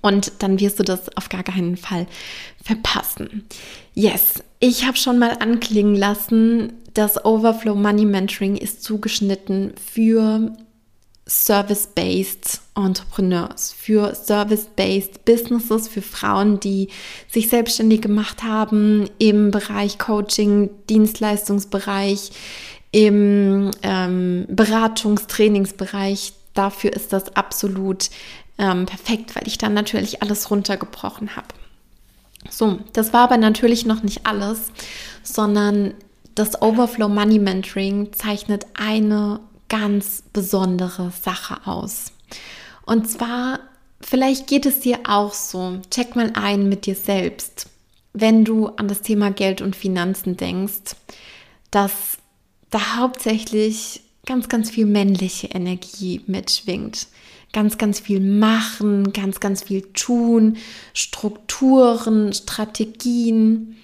Und 0.00 0.32
dann 0.40 0.60
wirst 0.60 0.78
du 0.78 0.82
das 0.82 1.16
auf 1.16 1.28
gar 1.28 1.42
keinen 1.42 1.76
Fall 1.76 2.06
verpassen. 2.62 3.46
Yes, 3.94 4.42
ich 4.60 4.86
habe 4.86 4.96
schon 4.96 5.18
mal 5.18 5.36
anklingen 5.40 5.96
lassen, 5.96 6.72
das 6.94 7.24
Overflow 7.24 7.74
Money 7.74 8.06
Mentoring 8.06 8.56
ist 8.56 8.82
zugeschnitten 8.82 9.74
für 9.92 10.52
Service-Based 11.28 12.60
Entrepreneurs, 12.76 13.74
für 13.76 14.14
Service-Based 14.14 15.24
Businesses, 15.24 15.88
für 15.88 16.02
Frauen, 16.02 16.60
die 16.60 16.88
sich 17.28 17.48
selbstständig 17.48 18.00
gemacht 18.00 18.44
haben 18.44 19.10
im 19.18 19.50
Bereich 19.50 19.98
Coaching, 19.98 20.70
Dienstleistungsbereich, 20.88 22.30
im 22.92 23.72
ähm, 23.82 24.46
Beratungs-Trainingsbereich. 24.48 26.32
Dafür 26.54 26.92
ist 26.92 27.12
das 27.12 27.34
absolut 27.36 28.08
ähm, 28.58 28.86
perfekt, 28.86 29.36
weil 29.36 29.46
ich 29.46 29.58
dann 29.58 29.74
natürlich 29.74 30.22
alles 30.22 30.50
runtergebrochen 30.50 31.36
habe. 31.36 31.48
So, 32.50 32.78
das 32.92 33.12
war 33.12 33.24
aber 33.24 33.36
natürlich 33.36 33.86
noch 33.86 34.02
nicht 34.02 34.26
alles, 34.26 34.70
sondern 35.22 35.94
das 36.34 36.60
Overflow 36.62 37.08
Money 37.08 37.38
Mentoring 37.38 38.12
zeichnet 38.12 38.66
eine 38.74 39.40
ganz 39.68 40.22
besondere 40.32 41.10
Sache 41.22 41.66
aus. 41.66 42.12
Und 42.84 43.10
zwar, 43.10 43.60
vielleicht 44.00 44.46
geht 44.46 44.66
es 44.66 44.80
dir 44.80 45.00
auch 45.08 45.32
so, 45.32 45.80
check 45.90 46.14
mal 46.14 46.30
ein 46.34 46.68
mit 46.68 46.86
dir 46.86 46.94
selbst, 46.94 47.68
wenn 48.12 48.44
du 48.44 48.68
an 48.68 48.88
das 48.88 49.02
Thema 49.02 49.30
Geld 49.30 49.60
und 49.60 49.76
Finanzen 49.76 50.36
denkst, 50.36 50.94
dass 51.70 52.18
da 52.70 52.96
hauptsächlich 52.96 54.02
ganz, 54.24 54.48
ganz 54.48 54.70
viel 54.70 54.86
männliche 54.86 55.48
Energie 55.48 56.22
mitschwingt 56.26 57.06
ganz, 57.56 57.78
ganz 57.78 58.00
viel 58.00 58.20
machen, 58.20 59.14
ganz, 59.14 59.40
ganz 59.40 59.62
viel 59.62 59.80
tun, 59.94 60.58
Strukturen, 60.92 62.34
Strategien. 62.34 63.76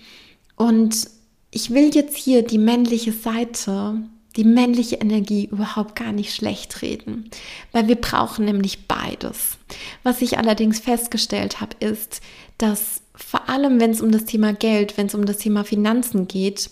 Und 0.57 1.09
ich 1.51 1.71
will 1.71 1.95
jetzt 1.95 2.15
hier 2.15 2.43
die 2.43 2.59
männliche 2.59 3.13
Seite, 3.13 4.03
die 4.37 4.45
männliche 4.45 4.97
Energie 4.97 5.47
überhaupt 5.47 5.97
gar 5.97 6.13
nicht 6.13 6.35
schlecht 6.35 6.83
reden, 6.83 7.31
weil 7.73 7.89
wir 7.89 7.97
brauchen 7.97 8.45
nämlich 8.45 8.87
beides. 8.87 9.57
Was 10.03 10.21
ich 10.21 10.37
allerdings 10.37 10.79
festgestellt 10.79 11.63
habe, 11.63 11.75
ist, 11.81 12.21
dass 12.59 13.01
vor 13.15 13.49
allem, 13.49 13.81
wenn 13.81 13.93
es 13.93 14.03
um 14.03 14.13
das 14.13 14.27
Thema 14.27 14.53
Geld, 14.53 14.99
wenn 14.99 15.07
es 15.07 15.15
um 15.15 15.25
das 15.25 15.39
Thema 15.39 15.65
Finanzen 15.65 16.29
geht, 16.29 16.69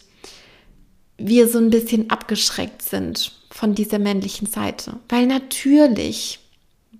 wir 1.16 1.49
so 1.49 1.57
ein 1.57 1.71
bisschen 1.71 2.11
abgeschreckt 2.11 2.83
sind 2.83 3.33
von 3.50 3.75
dieser 3.75 3.99
männlichen 3.99 4.47
Seite. 4.47 4.99
Weil 5.09 5.26
natürlich 5.26 6.40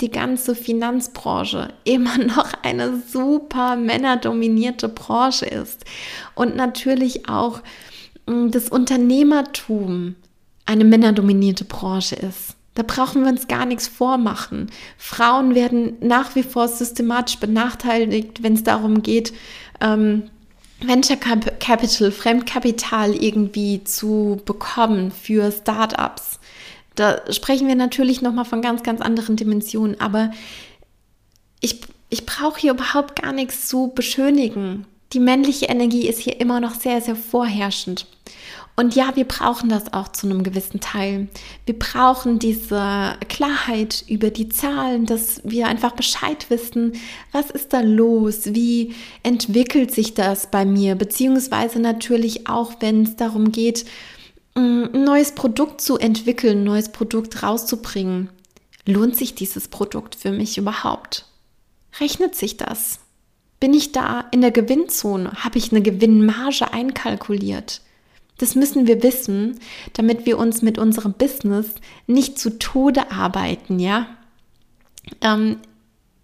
die 0.01 0.11
ganze 0.11 0.55
Finanzbranche 0.55 1.73
immer 1.85 2.19
noch 2.25 2.53
eine 2.63 3.01
super 3.01 3.77
männerdominierte 3.77 4.89
Branche 4.89 5.47
ist 5.47 5.85
und 6.35 6.57
natürlich 6.57 7.29
auch 7.29 7.61
mm, 8.27 8.51
das 8.51 8.69
Unternehmertum 8.69 10.17
eine 10.67 10.85
männerdominierte 10.85 11.65
Branche 11.65 12.17
ist. 12.17 12.55
Da 12.75 12.85
brauchen 12.85 13.23
wir 13.25 13.31
uns 13.31 13.49
gar 13.49 13.67
nichts 13.67 13.89
vormachen. 13.89 14.71
Frauen 14.97 15.55
werden 15.55 15.97
nach 16.01 16.35
wie 16.37 16.45
vor 16.45 16.69
systematisch 16.69 17.39
benachteiligt, 17.39 18.43
wenn 18.43 18.55
es 18.55 18.63
darum 18.63 19.03
geht, 19.03 19.33
ähm, 19.81 20.31
Venture 20.83 21.17
Capital, 21.17 22.11
Fremdkapital 22.11 23.15
irgendwie 23.15 23.85
zu 23.85 24.41
bekommen 24.47 25.11
für 25.11 25.53
Startups. 25.53 26.40
Da 26.95 27.21
sprechen 27.33 27.69
wir 27.69 27.77
natürlich 27.77 28.21
nochmal 28.23 28.45
von 28.45 28.63
ganz, 28.63 28.83
ganz 28.83 29.01
anderen 29.01 29.37
Dimensionen, 29.37 30.01
aber 30.01 30.33
ich, 31.61 31.81
ich 32.09 32.27
brauche 32.27 32.61
hier 32.61 32.73
überhaupt 32.73 33.21
gar 33.21 33.33
nichts 33.33 33.69
zu 33.69 33.93
beschönigen. 33.95 34.87
Die 35.13 35.21
männliche 35.21 35.67
Energie 35.67 36.09
ist 36.09 36.21
hier 36.21 36.41
immer 36.41 36.61
noch 36.61 36.75
sehr, 36.75 37.01
sehr 37.01 37.17
vorherrschend. 37.17 38.07
Und 38.77 38.95
ja, 38.95 39.15
wir 39.15 39.25
brauchen 39.25 39.69
das 39.69 39.93
auch 39.93 40.09
zu 40.09 40.27
einem 40.27 40.43
gewissen 40.43 40.81
Teil. 40.81 41.29
Wir 41.67 41.79
brauchen 41.79 42.39
diese 42.39 43.15
Klarheit 43.29 44.05
über 44.09 44.31
die 44.31 44.49
Zahlen, 44.49 45.05
dass 45.05 45.43
wir 45.45 45.67
einfach 45.67 45.93
Bescheid 45.93 46.49
wissen, 46.49 46.93
was 47.31 47.51
ist 47.51 47.75
da 47.75 47.81
los, 47.81 48.55
wie 48.55 48.95
entwickelt 49.23 49.93
sich 49.93 50.15
das 50.15 50.51
bei 50.51 50.65
mir, 50.65 50.95
beziehungsweise 50.95 51.79
natürlich 51.79 52.49
auch, 52.49 52.73
wenn 52.81 53.03
es 53.03 53.17
darum 53.17 53.53
geht, 53.53 53.85
ein 54.61 55.05
neues 55.05 55.33
Produkt 55.33 55.81
zu 55.81 55.99
entwickeln, 55.99 56.61
ein 56.61 56.65
neues 56.65 56.91
Produkt 56.91 57.43
rauszubringen. 57.43 58.31
Lohnt 58.87 59.17
sich 59.17 59.35
dieses 59.35 59.69
Produkt 59.69 60.15
für 60.15 60.31
mich 60.31 60.59
überhaupt? 60.59 61.27
Rechnet 62.01 62.35
sich 62.35 62.57
das? 62.57 63.01
Bin 63.59 63.75
ich 63.75 63.93
da 63.93 64.25
in 64.31 64.41
der 64.41 64.51
Gewinnzone? 64.51 65.33
Habe 65.45 65.59
ich 65.59 65.71
eine 65.71 65.83
Gewinnmarge 65.83 66.73
einkalkuliert? 66.73 67.83
Das 68.39 68.55
müssen 68.55 68.87
wir 68.87 69.03
wissen, 69.03 69.59
damit 69.93 70.25
wir 70.25 70.39
uns 70.39 70.63
mit 70.63 70.79
unserem 70.79 71.13
Business 71.13 71.75
nicht 72.07 72.39
zu 72.39 72.59
Tode 72.59 73.11
arbeiten, 73.11 73.79
ja? 73.79 74.07
Ähm, 75.21 75.59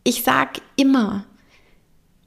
ich 0.03 0.23
sage 0.23 0.63
immer, 0.77 1.27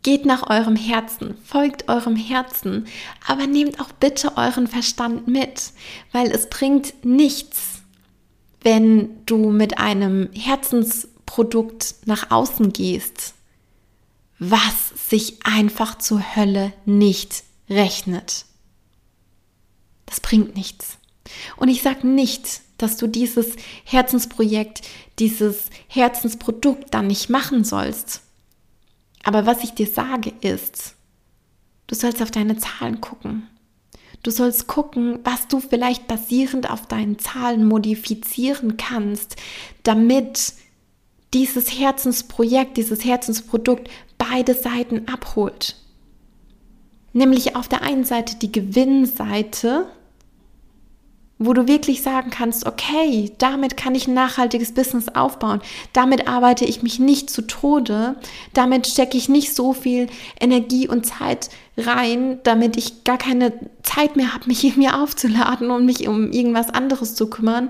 geht 0.03 0.25
nach 0.25 0.49
eurem 0.49 0.75
Herzen, 0.75 1.35
folgt 1.43 1.89
eurem 1.89 2.15
Herzen, 2.15 2.87
aber 3.27 3.47
nehmt 3.47 3.79
auch 3.79 3.91
bitte 3.91 4.37
euren 4.37 4.67
Verstand 4.67 5.27
mit, 5.27 5.71
weil 6.11 6.31
es 6.31 6.49
bringt 6.49 7.05
nichts, 7.05 7.81
wenn 8.61 9.25
du 9.25 9.49
mit 9.51 9.77
einem 9.77 10.29
Herzensprodukt 10.33 11.95
nach 12.05 12.31
außen 12.31 12.71
gehst, 12.73 13.33
was 14.37 14.89
sich 15.09 15.45
einfach 15.45 15.97
zur 15.97 16.35
Hölle 16.35 16.73
nicht 16.85 17.43
rechnet. 17.69 18.45
Das 20.05 20.21
bringt 20.21 20.55
nichts. 20.55 20.97
Und 21.57 21.67
ich 21.67 21.81
sage 21.81 22.07
nicht, 22.07 22.61
dass 22.77 22.97
du 22.97 23.07
dieses 23.07 23.55
Herzensprojekt, 23.83 24.81
dieses 25.19 25.65
Herzensprodukt 25.87 26.93
dann 26.93 27.07
nicht 27.07 27.29
machen 27.29 27.63
sollst. 27.63 28.21
Aber 29.23 29.45
was 29.45 29.63
ich 29.63 29.71
dir 29.71 29.87
sage 29.87 30.33
ist, 30.41 30.95
du 31.87 31.95
sollst 31.95 32.21
auf 32.21 32.31
deine 32.31 32.57
Zahlen 32.57 33.01
gucken. 33.01 33.47
Du 34.23 34.31
sollst 34.31 34.67
gucken, 34.67 35.19
was 35.23 35.47
du 35.47 35.59
vielleicht 35.59 36.07
basierend 36.07 36.69
auf 36.69 36.87
deinen 36.87 37.19
Zahlen 37.19 37.65
modifizieren 37.65 38.75
kannst, 38.75 39.37
damit 39.83 40.53
dieses 41.33 41.79
Herzensprojekt, 41.79 42.75
dieses 42.77 43.05
Herzensprodukt 43.05 43.89
beide 44.17 44.53
Seiten 44.53 45.07
abholt. 45.07 45.75
Nämlich 47.13 47.55
auf 47.55 47.67
der 47.67 47.81
einen 47.81 48.03
Seite 48.03 48.35
die 48.37 48.51
Gewinnseite, 48.51 49.87
wo 51.41 51.53
du 51.53 51.69
wirklich 51.69 52.01
sagen 52.01 52.31
kannst, 52.31 52.67
okay, 52.67 53.31
damit 53.37 53.77
kann 53.77 53.95
ich 53.95 54.07
ein 54.07 54.13
nachhaltiges 54.13 54.73
Business 54.73 55.07
aufbauen, 55.07 55.61
damit 55.93 56.27
arbeite 56.27 56.65
ich 56.65 56.83
mich 56.83 56.99
nicht 56.99 57.29
zu 57.29 57.41
Tode, 57.43 58.17
damit 58.53 58.87
stecke 58.87 59.17
ich 59.17 59.29
nicht 59.29 59.55
so 59.55 59.71
viel 59.71 60.07
Energie 60.39 60.89
und 60.89 61.05
Zeit 61.05 61.49
rein, 61.77 62.39
damit 62.43 62.75
ich 62.75 63.05
gar 63.05 63.17
keine 63.17 63.53
Zeit 63.83 64.17
mehr 64.17 64.33
habe, 64.33 64.47
mich 64.47 64.63
irgendwie 64.65 64.89
aufzuladen 64.89 65.71
und 65.71 65.85
mich 65.85 66.07
um 66.09 66.31
irgendwas 66.31 66.69
anderes 66.69 67.15
zu 67.15 67.29
kümmern. 67.29 67.69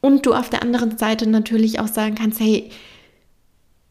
Und 0.00 0.24
du 0.24 0.32
auf 0.32 0.48
der 0.48 0.62
anderen 0.62 0.96
Seite 0.96 1.28
natürlich 1.28 1.80
auch 1.80 1.88
sagen 1.88 2.14
kannst, 2.14 2.40
hey, 2.40 2.70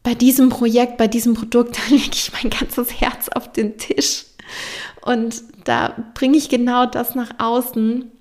bei 0.01 0.15
diesem 0.15 0.49
Projekt, 0.49 0.97
bei 0.97 1.07
diesem 1.07 1.35
Produkt, 1.35 1.77
da 1.89 1.93
lege 1.93 2.09
ich 2.11 2.31
mein 2.33 2.49
ganzes 2.49 2.99
Herz 2.99 3.29
auf 3.29 3.51
den 3.51 3.77
Tisch. 3.77 4.25
Und 5.03 5.43
da 5.63 5.95
bringe 6.15 6.37
ich 6.37 6.49
genau 6.49 6.87
das 6.87 7.13
nach 7.13 7.31
außen, 7.37 8.11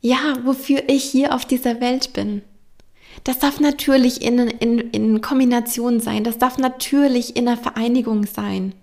ja, 0.00 0.38
wofür 0.44 0.88
ich 0.88 1.04
hier 1.04 1.34
auf 1.34 1.44
dieser 1.44 1.80
Welt 1.80 2.12
bin. 2.12 2.42
Das 3.24 3.38
darf 3.38 3.60
natürlich 3.60 4.22
in, 4.22 4.38
in, 4.38 4.78
in 4.78 5.20
Kombination 5.20 6.00
sein, 6.00 6.24
das 6.24 6.38
darf 6.38 6.58
natürlich 6.58 7.36
in 7.36 7.48
einer 7.48 7.56
Vereinigung 7.56 8.26
sein. 8.26 8.74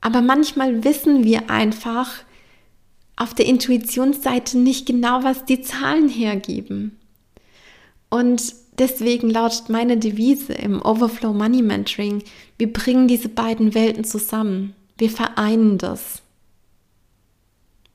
Aber 0.00 0.22
manchmal 0.22 0.84
wissen 0.84 1.24
wir 1.24 1.50
einfach 1.50 2.12
auf 3.16 3.34
der 3.34 3.46
Intuitionsseite 3.46 4.58
nicht 4.58 4.86
genau, 4.86 5.24
was 5.24 5.44
die 5.44 5.62
Zahlen 5.62 6.08
hergeben. 6.08 6.98
Und 8.10 8.54
deswegen 8.78 9.30
lautet 9.30 9.68
meine 9.68 9.96
Devise 9.96 10.52
im 10.52 10.80
Overflow 10.80 11.32
Money 11.32 11.62
Mentoring, 11.62 12.22
wir 12.58 12.72
bringen 12.72 13.08
diese 13.08 13.28
beiden 13.28 13.74
Welten 13.74 14.04
zusammen. 14.04 14.74
Wir 14.98 15.10
vereinen 15.10 15.78
das. 15.78 16.22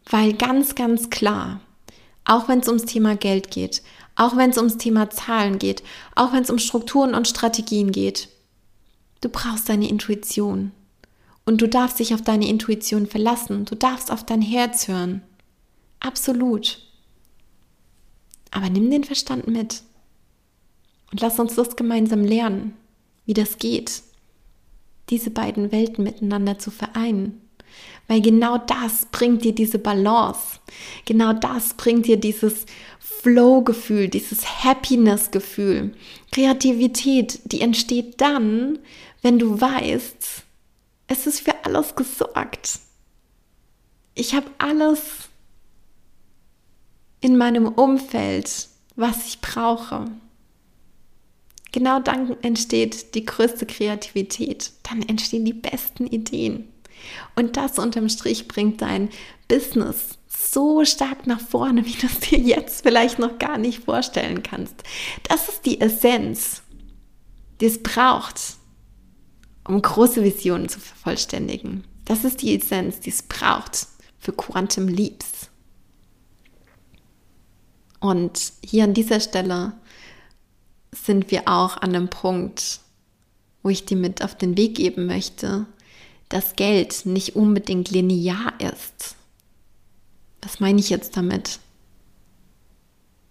Weil 0.10 0.34
ganz, 0.34 0.76
ganz 0.76 1.10
klar, 1.10 1.62
auch 2.26 2.48
wenn 2.48 2.60
es 2.60 2.68
ums 2.68 2.86
Thema 2.86 3.16
Geld 3.16 3.52
geht, 3.52 3.82
auch 4.16 4.36
wenn 4.38 4.50
es 4.50 4.58
ums 4.58 4.78
Thema 4.78 5.10
Zahlen 5.10 5.58
geht, 5.60 5.84
auch 6.16 6.34
wenn 6.34 6.44
es 6.44 6.50
um 6.50 6.60
Strukturen 6.60 7.16
und 7.16 7.28
Strategien 7.28 7.92
geht, 7.92 8.30
du 9.22 9.30
brauchst 9.30 9.70
deine 9.70 9.90
Intuition. 9.90 10.72
Und 11.46 11.62
du 11.62 11.68
darfst 11.68 12.00
dich 12.00 12.14
auf 12.14 12.22
deine 12.22 12.48
Intuition 12.48 13.08
verlassen. 13.08 13.66
Du 13.66 13.76
darfst 13.76 14.12
auf 14.12 14.26
dein 14.26 14.42
Herz 14.42 14.88
hören. 14.88 15.24
Absolut. 16.00 16.80
Aber 18.52 18.70
nimm 18.70 18.92
den 18.92 19.04
Verstand 19.04 19.48
mit. 19.48 19.82
Und 21.12 21.22
lass 21.22 21.40
uns 21.40 21.56
das 21.56 21.76
gemeinsam 21.76 22.24
lernen, 22.24 22.74
wie 23.26 23.34
das 23.34 23.58
geht, 23.58 24.04
diese 25.10 25.30
beiden 25.30 25.72
Welten 25.72 26.04
miteinander 26.04 26.58
zu 26.58 26.72
vereinen. 26.72 27.42
Weil 28.08 28.22
genau 28.22 28.58
das 28.58 29.08
bringt 29.12 29.44
dir 29.44 29.54
diese 29.54 29.80
Balance. 29.80 30.60
Genau 31.06 31.34
das 31.34 31.74
bringt 31.76 32.08
dir 32.08 32.18
dieses 32.18 32.66
Flow-Gefühl, 33.00 34.10
dieses 34.10 34.64
Happiness-Gefühl. 34.64 35.94
Kreativität, 36.32 37.40
die 37.46 37.62
entsteht 37.62 38.20
dann, 38.20 38.80
wenn 39.22 39.38
du 39.38 39.62
weißt, 39.62 40.44
es 41.08 41.28
ist 41.28 41.42
für 41.42 41.54
alles 41.64 41.96
gesorgt. 41.96 42.80
Ich 44.16 44.34
habe 44.34 44.50
alles 44.58 45.30
in 47.22 47.38
meinem 47.38 47.68
Umfeld, 47.68 48.68
was 48.96 49.28
ich 49.28 49.40
brauche. 49.40 50.06
Genau 51.72 52.00
dann 52.00 52.36
entsteht 52.42 53.16
die 53.16 53.26
größte 53.26 53.66
Kreativität. 53.66 54.72
Dann 54.84 55.02
entstehen 55.04 55.46
die 55.46 55.54
besten 55.54 56.08
Ideen. 56.08 56.68
Und 57.36 57.58
das 57.58 57.80
unterm 57.80 58.10
Strich 58.10 58.48
bringt 58.48 58.82
dein 58.82 59.10
Business 59.48 60.18
so 60.28 60.84
stark 60.86 61.28
nach 61.28 61.40
vorne, 61.40 61.86
wie 61.86 61.94
du 61.94 62.08
es 62.08 62.20
dir 62.20 62.40
jetzt 62.40 62.84
vielleicht 62.84 63.20
noch 63.20 63.40
gar 63.40 63.58
nicht 63.58 63.84
vorstellen 63.84 64.44
kannst. 64.44 64.76
Das 65.28 65.50
ist 65.50 65.66
die 65.66 65.80
Essenz, 65.80 66.64
die 67.60 67.68
es 67.68 67.82
braucht, 67.82 68.40
um 69.68 69.82
große 69.82 70.24
Visionen 70.24 70.68
zu 70.68 70.80
vervollständigen. 70.80 71.84
Das 72.06 72.24
ist 72.24 72.42
die 72.42 72.58
Essenz, 72.58 73.00
die 73.00 73.12
es 73.12 73.22
braucht 73.22 73.88
für 74.20 74.34
Quantum 74.34 74.88
Leaps. 74.88 75.50
Und 78.00 78.54
hier 78.66 78.84
an 78.86 78.94
dieser 78.94 79.20
Stelle 79.20 79.74
sind 80.92 81.32
wir 81.32 81.48
auch 81.48 81.78
an 81.78 81.96
einem 81.96 82.10
Punkt, 82.10 82.82
wo 83.64 83.70
ich 83.70 83.86
dir 83.86 83.98
mit 83.98 84.24
auf 84.24 84.36
den 84.36 84.58
Weg 84.58 84.76
geben 84.76 85.06
möchte, 85.06 85.68
dass 86.32 86.56
Geld 86.56 87.06
nicht 87.06 87.36
unbedingt 87.36 87.92
linear 87.92 88.54
ist. 88.60 89.16
Was 90.42 90.60
meine 90.60 90.80
ich 90.80 90.90
jetzt 90.90 91.18
damit? 91.18 91.60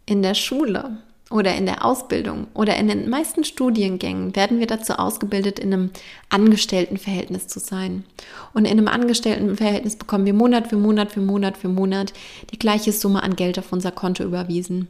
In 0.07 0.23
der 0.23 0.35
Schule 0.35 0.99
oder 1.31 1.55
in 1.55 1.65
der 1.65 1.85
Ausbildung 1.85 2.49
oder 2.55 2.77
in 2.77 2.89
den 2.89 3.09
meisten 3.09 3.45
Studiengängen 3.45 4.35
werden 4.35 4.59
wir 4.59 4.67
dazu 4.67 4.95
ausgebildet, 4.95 5.61
in 5.61 5.73
einem 5.73 5.91
Angestelltenverhältnis 6.29 7.47
zu 7.47 7.61
sein. 7.61 8.05
Und 8.53 8.65
in 8.65 8.73
einem 8.73 8.89
Angestelltenverhältnis 8.89 9.95
bekommen 9.95 10.27
wir 10.27 10.35
Monat 10.35 10.67
für 10.67 10.77
Monat 10.77 11.13
für 11.13 11.21
Monat 11.21 11.57
für 11.57 11.69
Monat 11.69 12.13
die 12.53 12.59
gleiche 12.59 12.93
Summe 12.93 13.23
an 13.23 13.37
Geld 13.37 13.61
auf 13.61 13.73
unser 13.73 13.93
Konto 13.93 14.25
überwiesen. 14.25 14.89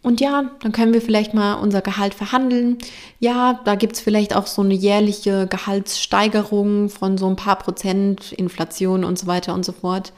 Und 0.00 0.20
ja, 0.20 0.52
dann 0.60 0.70
können 0.70 0.94
wir 0.94 1.02
vielleicht 1.02 1.34
mal 1.34 1.54
unser 1.54 1.82
Gehalt 1.82 2.14
verhandeln. 2.14 2.78
Ja, 3.18 3.60
da 3.64 3.74
gibt 3.74 3.96
es 3.96 4.00
vielleicht 4.00 4.36
auch 4.36 4.46
so 4.46 4.62
eine 4.62 4.74
jährliche 4.74 5.48
Gehaltssteigerung 5.48 6.88
von 6.88 7.18
so 7.18 7.26
ein 7.26 7.36
paar 7.36 7.58
Prozent, 7.58 8.30
Inflation 8.32 9.04
und 9.04 9.18
so 9.18 9.26
weiter 9.26 9.54
und 9.54 9.64
so 9.64 9.72
fort. 9.72 10.12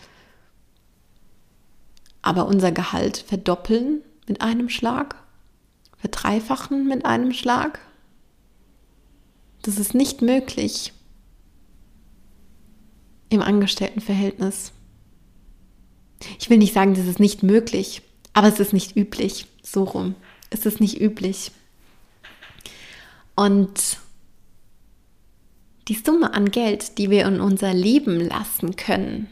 Aber 2.20 2.46
unser 2.46 2.72
Gehalt 2.72 3.24
verdoppeln 3.26 4.02
mit 4.28 4.42
einem 4.42 4.68
Schlag? 4.68 5.21
Verdreifachen 6.02 6.86
mit 6.86 7.06
einem 7.06 7.32
Schlag? 7.32 7.78
Das 9.62 9.78
ist 9.78 9.94
nicht 9.94 10.20
möglich 10.20 10.92
im 13.28 13.40
Angestelltenverhältnis. 13.40 14.72
Ich 16.40 16.50
will 16.50 16.58
nicht 16.58 16.74
sagen, 16.74 16.94
das 16.94 17.06
ist 17.06 17.20
nicht 17.20 17.44
möglich, 17.44 18.02
aber 18.32 18.48
es 18.48 18.58
ist 18.58 18.72
nicht 18.72 18.96
üblich. 18.96 19.46
So 19.62 19.84
rum. 19.84 20.16
Es 20.50 20.66
ist 20.66 20.80
nicht 20.80 21.00
üblich. 21.00 21.52
Und 23.36 23.98
die 25.86 25.94
Summe 25.94 26.34
an 26.34 26.50
Geld, 26.50 26.98
die 26.98 27.10
wir 27.10 27.26
in 27.26 27.40
unser 27.40 27.72
Leben 27.72 28.20
lassen 28.20 28.74
können, 28.74 29.28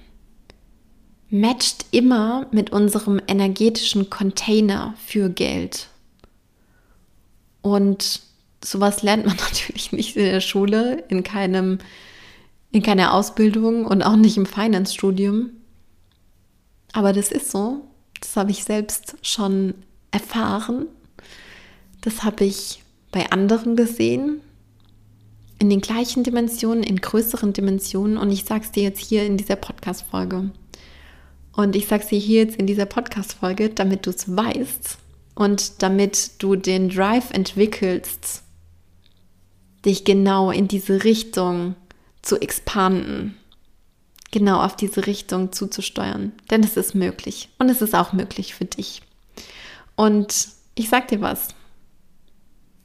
matcht 1.30 1.86
immer 1.90 2.46
mit 2.52 2.70
unserem 2.70 3.20
energetischen 3.26 4.08
Container 4.08 4.94
für 5.04 5.30
Geld. 5.30 5.88
Und 7.62 8.20
sowas 8.64 9.02
lernt 9.02 9.26
man 9.26 9.36
natürlich 9.50 9.92
nicht 9.92 10.16
in 10.16 10.24
der 10.24 10.40
Schule, 10.40 11.04
in 11.08 11.22
keinem, 11.22 11.78
in 12.70 12.82
keiner 12.82 13.14
Ausbildung 13.14 13.86
und 13.86 14.02
auch 14.02 14.16
nicht 14.16 14.36
im 14.36 14.46
Finance-Studium. 14.46 15.50
Aber 16.92 17.12
das 17.12 17.30
ist 17.30 17.50
so. 17.50 17.86
Das 18.20 18.36
habe 18.36 18.50
ich 18.50 18.64
selbst 18.64 19.16
schon 19.22 19.74
erfahren. 20.10 20.86
Das 22.02 22.22
habe 22.22 22.44
ich 22.44 22.82
bei 23.12 23.30
anderen 23.30 23.76
gesehen. 23.76 24.40
in 25.58 25.68
den 25.68 25.82
gleichen 25.82 26.24
Dimensionen, 26.24 26.82
in 26.82 26.96
größeren 26.96 27.52
Dimensionen. 27.52 28.16
Und 28.16 28.30
ich 28.30 28.44
sage 28.44 28.64
es 28.64 28.72
dir 28.72 28.82
jetzt 28.82 29.00
hier 29.00 29.26
in 29.26 29.36
dieser 29.36 29.56
Podcast-Folge. 29.56 30.50
Und 31.52 31.76
ich 31.76 31.86
sage 31.86 32.02
es 32.02 32.08
dir 32.08 32.18
hier 32.18 32.44
jetzt 32.44 32.56
in 32.56 32.66
dieser 32.66 32.86
Podcast-Folge, 32.86 33.68
damit 33.68 34.06
du 34.06 34.10
es 34.10 34.34
weißt 34.34 34.99
und 35.34 35.82
damit 35.82 36.42
du 36.42 36.56
den 36.56 36.88
Drive 36.88 37.30
entwickelst, 37.30 38.42
dich 39.84 40.04
genau 40.04 40.50
in 40.50 40.68
diese 40.68 41.04
Richtung 41.04 41.74
zu 42.22 42.40
expanden, 42.40 43.36
genau 44.30 44.62
auf 44.62 44.76
diese 44.76 45.06
Richtung 45.06 45.52
zuzusteuern. 45.52 46.32
Denn 46.50 46.62
es 46.62 46.76
ist 46.76 46.94
möglich 46.94 47.48
und 47.58 47.68
es 47.68 47.80
ist 47.80 47.94
auch 47.94 48.12
möglich 48.12 48.54
für 48.54 48.66
dich. 48.66 49.02
Und 49.96 50.48
ich 50.74 50.88
sag 50.88 51.08
dir 51.08 51.20
was, 51.20 51.54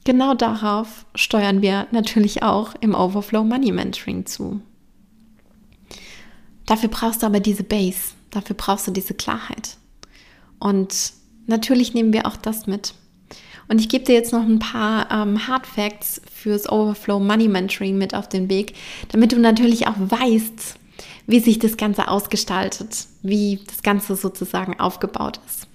Genau 0.06 0.36
darauf 0.36 1.08
steuern 1.16 1.64
wir 1.64 1.88
natürlich 1.92 2.44
auch 2.44 2.76
im 2.80 2.94
Overflow 2.94 3.44
Money 3.44 3.72
Mentoring 3.72 4.28
zu. 4.28 4.62
Dafür 6.68 6.90
brauchst 6.90 7.24
du 7.24 7.26
aber 7.26 7.40
diese 7.40 7.64
Base, 7.64 8.14
dafür 8.30 8.56
brauchst 8.56 8.86
du 8.88 8.92
diese 8.92 9.16
Klarheit. 9.16 9.78
Und 10.60 11.14
natürlich 11.48 11.94
nehmen 11.94 12.14
wir 12.14 12.26
auch 12.26 12.38
das 12.38 12.68
mit. 12.68 12.94
Und 13.68 13.82
ich 13.82 13.90
gebe 13.90 14.06
dir 14.06 14.14
jetzt 14.14 14.32
noch 14.32 14.44
ein 14.44 14.60
paar 14.60 15.10
ähm, 15.12 15.48
Hard 15.48 15.66
Facts 15.66 16.22
fürs 16.32 16.70
Overflow 16.70 17.20
Money 17.20 17.48
Mentoring 17.48 17.98
mit 17.98 18.14
auf 18.14 18.30
den 18.30 18.50
Weg, 18.50 18.74
damit 19.10 19.32
du 19.32 19.40
natürlich 19.40 19.88
auch 19.88 19.96
weißt, 19.98 20.78
wie 21.28 21.40
sich 21.40 21.58
das 21.60 21.78
Ganze 21.78 22.08
ausgestaltet, 22.08 23.08
wie 23.24 23.60
das 23.66 23.82
Ganze 23.82 24.16
sozusagen 24.16 24.80
aufgebaut 24.80 25.40
ist. 25.48 25.68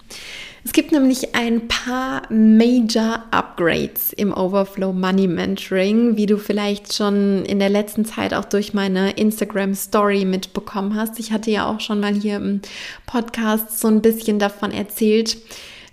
Es 0.63 0.73
gibt 0.73 0.91
nämlich 0.91 1.33
ein 1.33 1.67
paar 1.67 2.21
Major 2.29 3.23
Upgrades 3.31 4.13
im 4.13 4.31
Overflow 4.31 4.93
Money 4.93 5.27
Mentoring, 5.27 6.17
wie 6.17 6.27
du 6.27 6.37
vielleicht 6.37 6.93
schon 6.93 7.43
in 7.45 7.57
der 7.57 7.69
letzten 7.69 8.05
Zeit 8.05 8.35
auch 8.35 8.45
durch 8.45 8.73
meine 8.73 9.11
Instagram 9.11 9.73
Story 9.73 10.23
mitbekommen 10.23 10.95
hast. 10.95 11.19
Ich 11.19 11.31
hatte 11.31 11.49
ja 11.49 11.67
auch 11.67 11.79
schon 11.79 11.99
mal 11.99 12.13
hier 12.13 12.35
im 12.35 12.61
Podcast 13.07 13.79
so 13.79 13.87
ein 13.87 14.03
bisschen 14.03 14.37
davon 14.37 14.71
erzählt. 14.71 15.37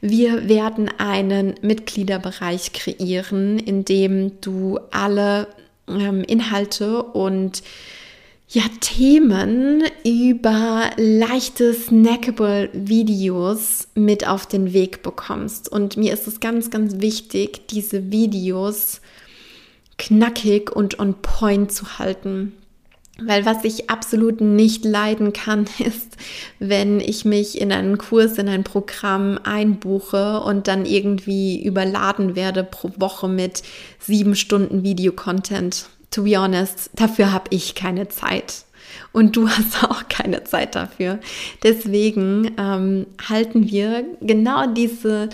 Wir 0.03 0.49
werden 0.49 0.91
einen 0.99 1.55
Mitgliederbereich 1.63 2.75
kreieren, 2.75 3.59
in 3.59 3.87
dem 3.87 4.39
du 4.43 4.79
alle 4.91 5.49
ähm, 5.89 6.23
Inhalte 6.25 7.03
und 7.03 7.63
ja, 8.51 8.63
Themen 8.81 9.83
über 10.05 10.91
leichte 10.97 11.75
snackable 11.75 12.71
Videos 12.73 13.89
mit 13.95 14.27
auf 14.27 14.47
den 14.47 14.73
Weg 14.73 15.03
bekommst. 15.03 15.71
Und 15.71 15.99
mir 15.99 16.15
ist 16.15 16.27
es 16.27 16.41
ganz, 16.41 16.71
ganz 16.71 17.01
wichtig, 17.01 17.69
diese 17.69 18.11
Videos 18.11 19.03
knackig 19.99 20.75
und 20.75 20.99
on 20.99 21.21
point 21.21 21.71
zu 21.73 21.99
halten. 21.99 22.55
Weil 23.21 23.45
was 23.45 23.65
ich 23.65 23.91
absolut 23.91 24.41
nicht 24.41 24.83
leiden 24.85 25.35
kann, 25.35 25.67
ist, 25.79 26.17
wenn 26.59 27.01
ich 27.01 27.27
mich 27.27 27.61
in 27.61 27.71
einen 27.71 27.99
Kurs, 27.99 28.39
in 28.39 28.49
ein 28.49 28.65
Programm 28.65 29.39
einbuche 29.43 30.41
und 30.41 30.69
dann 30.69 30.87
irgendwie 30.87 31.63
überladen 31.63 32.35
werde 32.35 32.65
pro 32.65 32.93
Woche 32.97 33.29
mit 33.29 33.63
sieben 33.99 34.35
Stunden 34.37 34.85
Videocontent 34.85 35.91
to 36.11 36.25
be 36.25 36.38
honest, 36.38 36.90
dafür 36.94 37.33
habe 37.33 37.47
ich 37.51 37.75
keine 37.75 38.09
Zeit. 38.09 38.64
Und 39.12 39.37
du 39.37 39.49
hast 39.49 39.85
auch 39.85 40.09
keine 40.09 40.44
Zeit 40.44 40.75
dafür. 40.75 41.21
Deswegen 41.62 42.55
ähm, 42.59 43.07
halten 43.29 43.71
wir 43.71 44.05
genau 44.21 44.66
diese, 44.66 45.29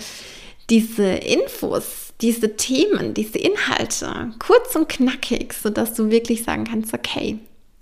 diese 0.69 1.05
Infos, 1.05 2.13
diese 2.21 2.55
Themen, 2.55 3.13
diese 3.13 3.37
Inhalte 3.37 4.31
kurz 4.39 4.75
und 4.75 4.89
knackig, 4.89 5.53
sodass 5.53 5.93
du 5.93 6.09
wirklich 6.09 6.43
sagen 6.43 6.63
kannst, 6.63 6.93
okay, 6.93 7.39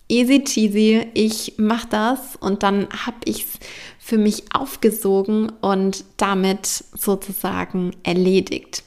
easy 0.09 0.43
cheesy, 0.43 1.07
ich 1.13 1.53
mache 1.57 1.87
das 1.89 2.35
und 2.35 2.63
dann 2.63 2.87
habe 3.05 3.17
ich 3.25 3.43
es 3.43 3.59
für 3.99 4.17
mich 4.17 4.43
aufgesogen 4.53 5.51
und 5.61 6.03
damit 6.17 6.65
sozusagen 6.65 7.91
erledigt. 8.03 8.83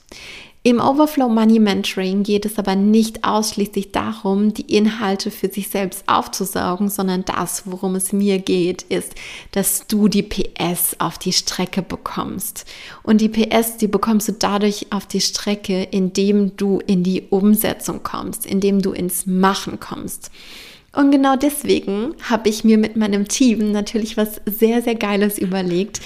Im 0.67 0.81
Overflow 0.81 1.29
Money 1.29 1.61
Mentoring 1.61 2.25
geht 2.25 2.45
es 2.45 2.59
aber 2.59 2.75
nicht 2.75 3.23
ausschließlich 3.23 3.93
darum, 3.93 4.53
die 4.53 4.75
Inhalte 4.77 5.31
für 5.31 5.49
sich 5.49 5.69
selbst 5.69 6.03
aufzusaugen, 6.09 6.89
sondern 6.89 7.25
das, 7.25 7.71
worum 7.71 7.95
es 7.95 8.13
mir 8.13 8.41
geht, 8.41 8.83
ist, 8.83 9.15
dass 9.53 9.87
du 9.87 10.09
die 10.09 10.25
PS 10.25 10.97
auf 10.99 11.19
die 11.19 11.33
Strecke 11.33 11.83
bekommst. 11.83 12.65
Und 13.05 13.21
die 13.21 13.29
PS, 13.29 13.77
die 13.77 13.87
bekommst 13.87 14.27
du 14.27 14.33
dadurch 14.33 14.89
auf 14.91 15.07
die 15.07 15.21
Strecke, 15.21 15.85
indem 15.85 16.57
du 16.57 16.81
in 16.85 17.05
die 17.05 17.23
Umsetzung 17.31 18.03
kommst, 18.03 18.45
indem 18.45 18.83
du 18.83 18.91
ins 18.91 19.25
Machen 19.25 19.79
kommst. 19.79 20.33
Und 20.93 21.13
genau 21.13 21.37
deswegen 21.37 22.17
habe 22.29 22.49
ich 22.49 22.65
mir 22.65 22.79
mit 22.79 22.97
meinem 22.97 23.29
Team 23.29 23.71
natürlich 23.71 24.17
was 24.17 24.41
sehr, 24.47 24.83
sehr 24.83 24.97
Geiles 24.97 25.39
überlegt. 25.39 26.01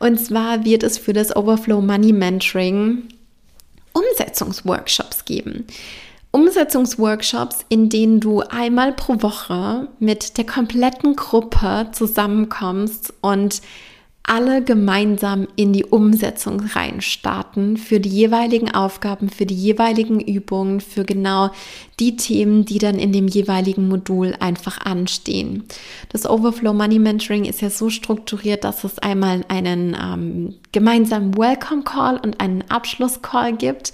Und 0.00 0.20
zwar 0.20 0.66
wird 0.66 0.82
es 0.82 0.98
für 0.98 1.14
das 1.14 1.34
Overflow 1.34 1.80
Money 1.80 2.12
Mentoring 2.12 3.04
Umsetzungsworkshops 3.92 5.24
geben. 5.24 5.66
Umsetzungsworkshops, 6.30 7.58
in 7.68 7.90
denen 7.90 8.18
du 8.18 8.40
einmal 8.40 8.92
pro 8.92 9.20
Woche 9.22 9.88
mit 9.98 10.38
der 10.38 10.46
kompletten 10.46 11.14
Gruppe 11.14 11.88
zusammenkommst 11.92 13.12
und 13.20 13.60
alle 14.24 14.62
gemeinsam 14.62 15.48
in 15.56 15.72
die 15.72 15.84
Umsetzung 15.84 16.60
reinstarten 16.60 17.76
für 17.76 17.98
die 17.98 18.08
jeweiligen 18.08 18.70
Aufgaben, 18.72 19.28
für 19.28 19.46
die 19.46 19.54
jeweiligen 19.54 20.20
Übungen, 20.20 20.80
für 20.80 21.04
genau 21.04 21.50
die 21.98 22.16
Themen, 22.16 22.64
die 22.64 22.78
dann 22.78 22.98
in 22.98 23.12
dem 23.12 23.26
jeweiligen 23.26 23.88
Modul 23.88 24.34
einfach 24.38 24.78
anstehen. 24.78 25.64
Das 26.10 26.28
Overflow 26.28 26.72
Money 26.72 26.98
Mentoring 26.98 27.44
ist 27.44 27.60
ja 27.60 27.70
so 27.70 27.90
strukturiert, 27.90 28.64
dass 28.64 28.84
es 28.84 28.98
einmal 29.00 29.44
einen 29.48 29.96
ähm, 30.00 30.54
gemeinsamen 30.70 31.36
Welcome 31.36 31.82
Call 31.82 32.18
und 32.18 32.40
einen 32.40 32.62
Abschluss 32.70 33.22
Call 33.22 33.56
gibt 33.56 33.92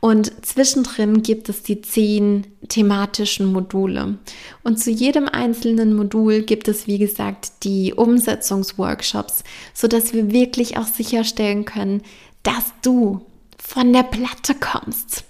und 0.00 0.46
zwischendrin 0.46 1.22
gibt 1.22 1.50
es 1.50 1.62
die 1.62 1.82
zehn 1.82 2.46
thematischen 2.68 3.52
Module. 3.52 4.18
Und 4.62 4.78
zu 4.78 4.90
jedem 4.90 5.28
einzelnen 5.28 5.94
Modul 5.94 6.40
gibt 6.40 6.68
es, 6.68 6.86
wie 6.86 6.96
gesagt, 6.96 7.64
die 7.64 7.92
Umsetzungsworkshops, 7.92 9.44
sodass 9.74 10.14
wir 10.14 10.32
wirklich 10.32 10.78
auch 10.78 10.86
sicherstellen 10.86 11.66
können, 11.66 12.02
dass 12.42 12.72
du 12.80 13.26
von 13.58 13.92
der 13.92 14.04
Platte 14.04 14.54
kommst, 14.54 15.24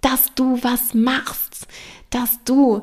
dass 0.00 0.34
du 0.34 0.58
was 0.60 0.92
machst, 0.92 1.68
dass 2.10 2.42
du, 2.44 2.82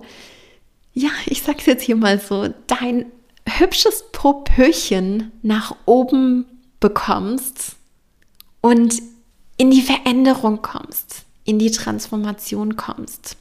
ja, 0.93 1.09
ich 1.25 1.41
sag's 1.41 1.65
jetzt 1.65 1.83
hier 1.83 1.97
mal 1.97 2.21
so, 2.21 2.53
dein 2.67 3.05
hübsches 3.45 4.05
Popöchen 4.13 5.33
nach 5.41 5.75
oben 5.85 6.45
bekommst 6.79 7.75
und 8.61 9.01
in 9.57 9.71
die 9.71 9.81
Veränderung 9.81 10.61
kommst 10.61 11.25
in 11.45 11.59
die 11.59 11.71
Transformation 11.71 12.75
kommst. 12.75 13.37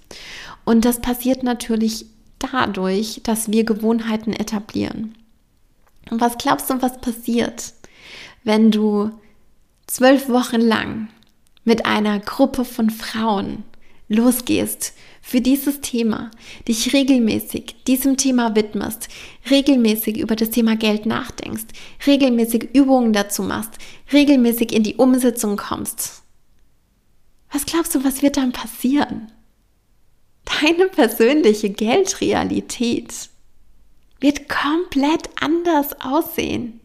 Und 0.65 0.85
das 0.85 1.01
passiert 1.01 1.43
natürlich 1.43 2.07
dadurch, 2.39 3.21
dass 3.25 3.51
wir 3.51 3.65
Gewohnheiten 3.65 4.33
etablieren. 4.33 5.15
Und 6.11 6.21
was 6.21 6.39
glaubst 6.39 6.71
du, 6.71 6.83
was 6.83 7.01
passiert, 7.01 7.75
wenn 8.45 8.71
du 8.71 9.11
zwölf 9.87 10.29
Wochen 10.29 10.61
lang 10.61 11.09
mit 11.65 11.87
einer 11.87 12.19
Gruppe 12.19 12.65
von 12.65 12.91
Frauen 12.91 13.63
losgehst 14.09 14.95
für 15.23 15.41
dieses 15.41 15.81
Thema, 15.81 16.33
dich 16.67 16.93
regelmäßig 16.93 17.77
diesem 17.87 18.17
Thema 18.17 18.57
widmest, 18.57 19.09
regelmäßig 19.49 20.19
über 20.19 20.35
das 20.35 20.51
Thema 20.51 20.77
Geld 20.77 21.07
nachdenkst, 21.07 21.67
regelmäßig 22.07 22.71
Übungen 22.75 23.13
dazu 23.13 23.43
machst, 23.43 23.75
regelmäßig 24.13 24.73
in 24.73 24.83
die 24.83 24.97
Umsetzung 24.97 25.57
kommst 25.57 26.22
was 27.53 27.67
glaubst 27.67 27.95
du, 27.95 28.03
was 28.03 28.23
wird 28.23 28.39
dann 28.39 28.53
passieren? 28.53 29.31
Deine 30.61 30.89
persönliche 30.89 31.71
Geldrealität 31.71 33.29
wird 34.21 34.49
komplett 34.49 35.29
anders 35.41 36.01
aussehen. 36.01 36.81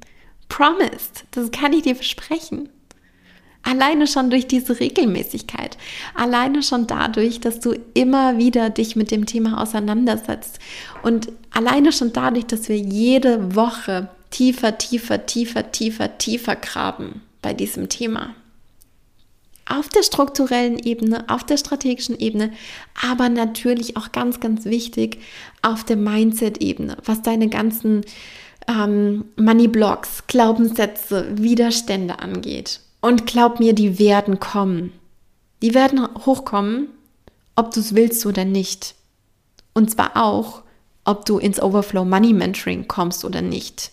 Promised, 0.50 1.26
das 1.32 1.52
kann 1.52 1.74
ich 1.74 1.84
dir 1.84 1.96
versprechen. 1.96 2.70
Alleine 3.64 4.08
schon 4.08 4.30
durch 4.30 4.48
diese 4.48 4.80
Regelmäßigkeit, 4.80 5.78
alleine 6.14 6.64
schon 6.64 6.88
dadurch, 6.88 7.42
dass 7.42 7.60
du 7.60 7.74
immer 7.94 8.38
wieder 8.38 8.70
dich 8.70 8.96
mit 8.96 9.12
dem 9.12 9.26
Thema 9.26 9.62
auseinandersetzt 9.62 10.60
und 11.04 11.30
alleine 11.52 11.92
schon 11.92 12.14
dadurch, 12.14 12.46
dass 12.46 12.70
wir 12.70 12.78
jede 12.78 13.56
Woche 13.56 14.10
tiefer, 14.30 14.78
tiefer, 14.78 15.26
tiefer, 15.26 15.72
tiefer, 15.72 16.18
tiefer 16.18 16.56
graben 16.56 17.22
bei 17.42 17.54
diesem 17.54 17.90
Thema 17.90 18.36
auf 19.70 19.90
der 19.90 20.04
strukturellen 20.04 20.80
Ebene, 20.80 21.26
auf 21.30 21.44
der 21.44 21.58
strategischen 21.58 22.18
Ebene, 22.20 22.52
aber 23.02 23.30
natürlich 23.30 23.98
auch 23.98 24.12
ganz, 24.12 24.40
ganz 24.40 24.66
wichtig 24.66 25.20
auf 25.62 25.84
der 25.84 25.98
Mindset-Ebene, 25.98 26.98
was 27.04 27.22
deine 27.22 27.50
ganzen 27.50 28.04
ähm, 28.68 29.26
Money-Blocks, 29.38 30.28
Glaubenssätze, 30.28 31.28
Widerstände 31.38 32.20
angeht. 32.20 32.82
Und 33.02 33.26
glaub 33.26 33.60
mir, 33.60 33.74
die 33.74 34.00
werden 34.00 34.40
kommen. 34.40 34.92
Die 35.62 35.74
werden 35.74 36.08
hochkommen, 36.26 36.90
ob 37.56 37.74
du 37.74 37.80
es 37.80 37.96
willst 37.96 38.26
oder 38.26 38.46
nicht. 38.46 38.96
Und 39.74 39.92
zwar 39.92 40.18
auch, 40.18 40.64
ob 41.06 41.26
du 41.26 41.38
ins 41.38 41.62
Overflow 41.62 42.06
Money 42.06 42.34
Mentoring 42.34 42.88
kommst 42.88 43.24
oder 43.24 43.42
nicht. 43.42 43.92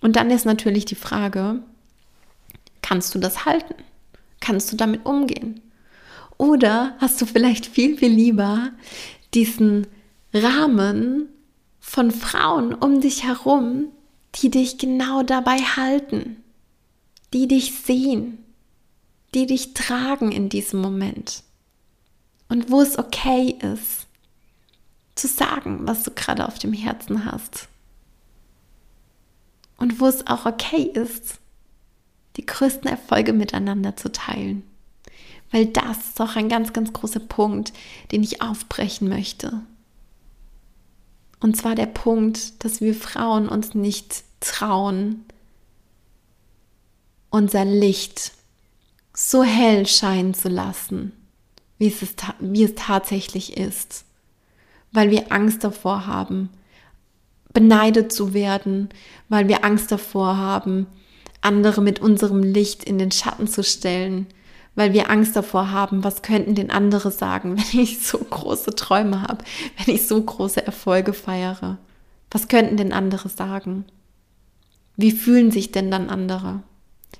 Und 0.00 0.16
dann 0.16 0.30
ist 0.30 0.44
natürlich 0.44 0.84
die 0.84 0.94
Frage, 0.94 1.62
kannst 2.82 3.14
du 3.14 3.18
das 3.18 3.44
halten? 3.44 3.74
Kannst 4.40 4.72
du 4.72 4.76
damit 4.76 5.04
umgehen? 5.04 5.60
Oder 6.38 6.96
hast 6.98 7.20
du 7.20 7.26
vielleicht 7.26 7.66
viel, 7.66 7.98
viel 7.98 8.12
lieber 8.12 8.72
diesen 9.34 9.86
Rahmen 10.32 11.28
von 11.80 12.10
Frauen 12.10 12.74
um 12.74 13.00
dich 13.00 13.24
herum, 13.24 13.88
die 14.36 14.50
dich 14.50 14.78
genau 14.78 15.22
dabei 15.22 15.58
halten, 15.58 16.42
die 17.32 17.48
dich 17.48 17.74
sehen, 17.74 18.44
die 19.34 19.46
dich 19.46 19.74
tragen 19.74 20.32
in 20.32 20.48
diesem 20.48 20.80
Moment. 20.80 21.42
Und 22.48 22.70
wo 22.70 22.80
es 22.80 22.98
okay 22.98 23.56
ist, 23.60 24.06
zu 25.14 25.28
sagen, 25.28 25.80
was 25.86 26.02
du 26.04 26.10
gerade 26.12 26.46
auf 26.46 26.58
dem 26.58 26.72
Herzen 26.72 27.24
hast. 27.24 27.68
Und 29.76 30.00
wo 30.00 30.06
es 30.06 30.26
auch 30.26 30.46
okay 30.46 30.82
ist, 30.82 31.39
die 32.36 32.46
größten 32.46 32.88
Erfolge 32.88 33.32
miteinander 33.32 33.96
zu 33.96 34.12
teilen. 34.12 34.62
Weil 35.50 35.66
das 35.66 35.98
ist 35.98 36.20
auch 36.20 36.36
ein 36.36 36.48
ganz, 36.48 36.72
ganz 36.72 36.92
großer 36.92 37.20
Punkt, 37.20 37.72
den 38.12 38.22
ich 38.22 38.40
aufbrechen 38.40 39.08
möchte. 39.08 39.62
Und 41.40 41.56
zwar 41.56 41.74
der 41.74 41.86
Punkt, 41.86 42.64
dass 42.64 42.80
wir 42.80 42.94
Frauen 42.94 43.48
uns 43.48 43.74
nicht 43.74 44.24
trauen, 44.40 45.24
unser 47.30 47.64
Licht 47.64 48.32
so 49.14 49.42
hell 49.42 49.86
scheinen 49.86 50.34
zu 50.34 50.48
lassen, 50.48 51.12
wie 51.78 51.88
es, 51.88 52.14
wie 52.38 52.64
es 52.64 52.74
tatsächlich 52.76 53.56
ist. 53.56 54.04
Weil 54.92 55.10
wir 55.10 55.32
Angst 55.32 55.64
davor 55.64 56.06
haben, 56.06 56.50
beneidet 57.52 58.12
zu 58.12 58.34
werden, 58.34 58.90
weil 59.28 59.48
wir 59.48 59.64
Angst 59.64 59.90
davor 59.90 60.36
haben, 60.36 60.86
andere 61.40 61.80
mit 61.80 62.00
unserem 62.00 62.42
Licht 62.42 62.84
in 62.84 62.98
den 62.98 63.10
Schatten 63.10 63.46
zu 63.46 63.62
stellen, 63.62 64.26
weil 64.74 64.92
wir 64.92 65.10
Angst 65.10 65.36
davor 65.36 65.70
haben, 65.70 66.04
was 66.04 66.22
könnten 66.22 66.54
denn 66.54 66.70
andere 66.70 67.10
sagen, 67.10 67.56
wenn 67.72 67.80
ich 67.80 68.06
so 68.06 68.18
große 68.18 68.74
Träume 68.74 69.22
habe, 69.22 69.44
wenn 69.78 69.94
ich 69.94 70.06
so 70.06 70.20
große 70.20 70.64
Erfolge 70.64 71.12
feiere. 71.12 71.78
Was 72.30 72.48
könnten 72.48 72.76
denn 72.76 72.92
andere 72.92 73.28
sagen? 73.28 73.84
Wie 74.96 75.10
fühlen 75.10 75.50
sich 75.50 75.72
denn 75.72 75.90
dann 75.90 76.08
andere? 76.10 76.62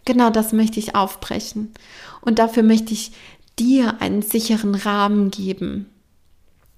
Genau 0.04 0.30
das 0.30 0.52
möchte 0.52 0.78
ich 0.78 0.94
aufbrechen. 0.94 1.72
Und 2.20 2.38
dafür 2.38 2.62
möchte 2.62 2.92
ich 2.92 3.12
dir 3.58 4.00
einen 4.00 4.22
sicheren 4.22 4.74
Rahmen 4.74 5.30
geben. 5.30 5.86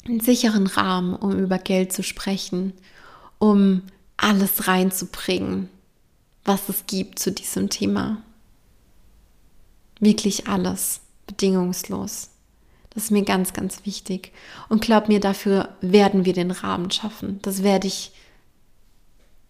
Einen 0.06 0.20
sicheren 0.20 0.66
Rahmen, 0.66 1.14
um 1.14 1.38
über 1.38 1.58
Geld 1.58 1.92
zu 1.92 2.02
sprechen, 2.02 2.72
um 3.38 3.82
alles 4.16 4.66
reinzubringen, 4.66 5.68
was 6.44 6.68
es 6.68 6.86
gibt 6.86 7.18
zu 7.18 7.32
diesem 7.32 7.68
Thema. 7.70 8.22
Wirklich 10.00 10.48
alles, 10.48 11.00
bedingungslos. 11.26 12.30
Das 12.90 13.04
ist 13.04 13.10
mir 13.10 13.24
ganz, 13.24 13.52
ganz 13.52 13.86
wichtig. 13.86 14.32
Und 14.68 14.82
glaub 14.82 15.08
mir, 15.08 15.20
dafür 15.20 15.70
werden 15.80 16.24
wir 16.24 16.32
den 16.32 16.50
Rahmen 16.50 16.90
schaffen. 16.90 17.38
Das 17.42 17.62
werde 17.62 17.86
ich, 17.86 18.12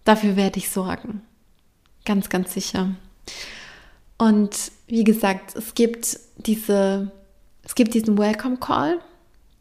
dafür 0.05 0.37
werde 0.37 0.59
ich 0.59 0.71
sorgen. 0.71 1.23
Ganz, 2.05 2.29
ganz 2.29 2.53
sicher. 2.53 2.95
Und 4.19 4.71
wie 4.87 5.05
gesagt, 5.05 5.57
es 5.57 5.75
gibt 5.75 6.21
diese, 6.37 7.11
es 7.65 7.75
gibt 7.75 7.95
diesen 7.95 8.19
Welcome 8.19 8.59
Call, 8.59 9.01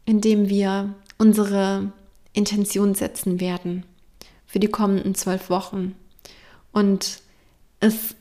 in 0.04 0.20
dem 0.20 0.48
wir 0.48 0.94
unsere 1.18 1.92
Intention 2.32 2.94
setzen 2.94 3.40
werden 3.40 3.84
für 4.46 4.60
die 4.60 4.68
kommenden 4.68 5.14
zwölf 5.14 5.50
Wochen. 5.50 5.94
Und 6.72 7.21
es 7.82 8.14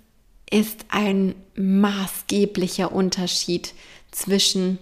ist 0.49 0.85
ein 0.89 1.35
maßgeblicher 1.55 2.91
Unterschied 2.91 3.73
zwischen, 4.09 4.79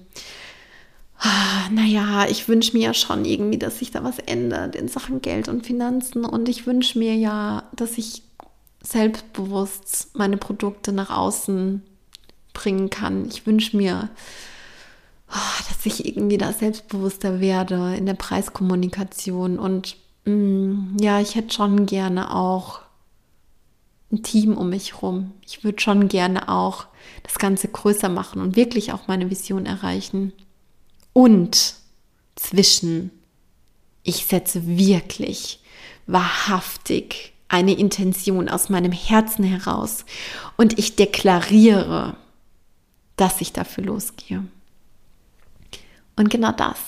ah, 1.19 1.69
naja, 1.69 2.25
ich 2.29 2.47
wünsche 2.47 2.75
mir 2.75 2.83
ja 2.85 2.93
schon 2.93 3.25
irgendwie, 3.25 3.59
dass 3.59 3.79
sich 3.79 3.91
da 3.91 4.03
was 4.03 4.19
ändert 4.19 4.75
in 4.75 4.87
Sachen 4.87 5.21
Geld 5.21 5.49
und 5.49 5.65
Finanzen 5.65 6.23
und 6.23 6.47
ich 6.47 6.65
wünsche 6.65 6.97
mir 6.97 7.13
ja, 7.15 7.69
dass 7.75 7.97
ich 7.97 8.23
selbstbewusst 8.81 10.11
meine 10.13 10.37
Produkte 10.37 10.93
nach 10.93 11.09
außen 11.09 11.83
bringen 12.53 12.89
kann. 12.89 13.27
Ich 13.27 13.45
wünsche 13.45 13.75
mir, 13.75 14.09
oh, 15.29 15.63
dass 15.67 15.85
ich 15.85 16.05
irgendwie 16.05 16.37
da 16.37 16.53
selbstbewusster 16.53 17.41
werde 17.41 17.95
in 17.95 18.05
der 18.05 18.13
Preiskommunikation 18.13 19.59
und 19.59 19.97
mm, 20.23 20.95
ja, 21.01 21.19
ich 21.19 21.35
hätte 21.35 21.53
schon 21.53 21.85
gerne 21.85 22.33
auch 22.33 22.79
ein 24.11 24.23
Team 24.23 24.57
um 24.57 24.69
mich 24.69 24.93
herum. 24.93 25.31
Ich 25.45 25.63
würde 25.63 25.79
schon 25.79 26.07
gerne 26.07 26.49
auch 26.49 26.87
das 27.23 27.37
Ganze 27.37 27.67
größer 27.67 28.09
machen 28.09 28.41
und 28.41 28.55
wirklich 28.55 28.91
auch 28.91 29.07
meine 29.07 29.29
Vision 29.29 29.65
erreichen. 29.65 30.33
Und 31.13 31.75
zwischen, 32.35 33.11
ich 34.03 34.25
setze 34.25 34.65
wirklich 34.65 35.61
wahrhaftig 36.07 37.33
eine 37.49 37.73
Intention 37.73 38.49
aus 38.49 38.69
meinem 38.69 38.91
Herzen 38.91 39.43
heraus 39.43 40.05
und 40.57 40.77
ich 40.79 40.95
deklariere, 40.95 42.15
dass 43.15 43.41
ich 43.41 43.53
dafür 43.53 43.83
losgehe. 43.83 44.43
Und 46.15 46.29
genau 46.29 46.51
das 46.51 46.79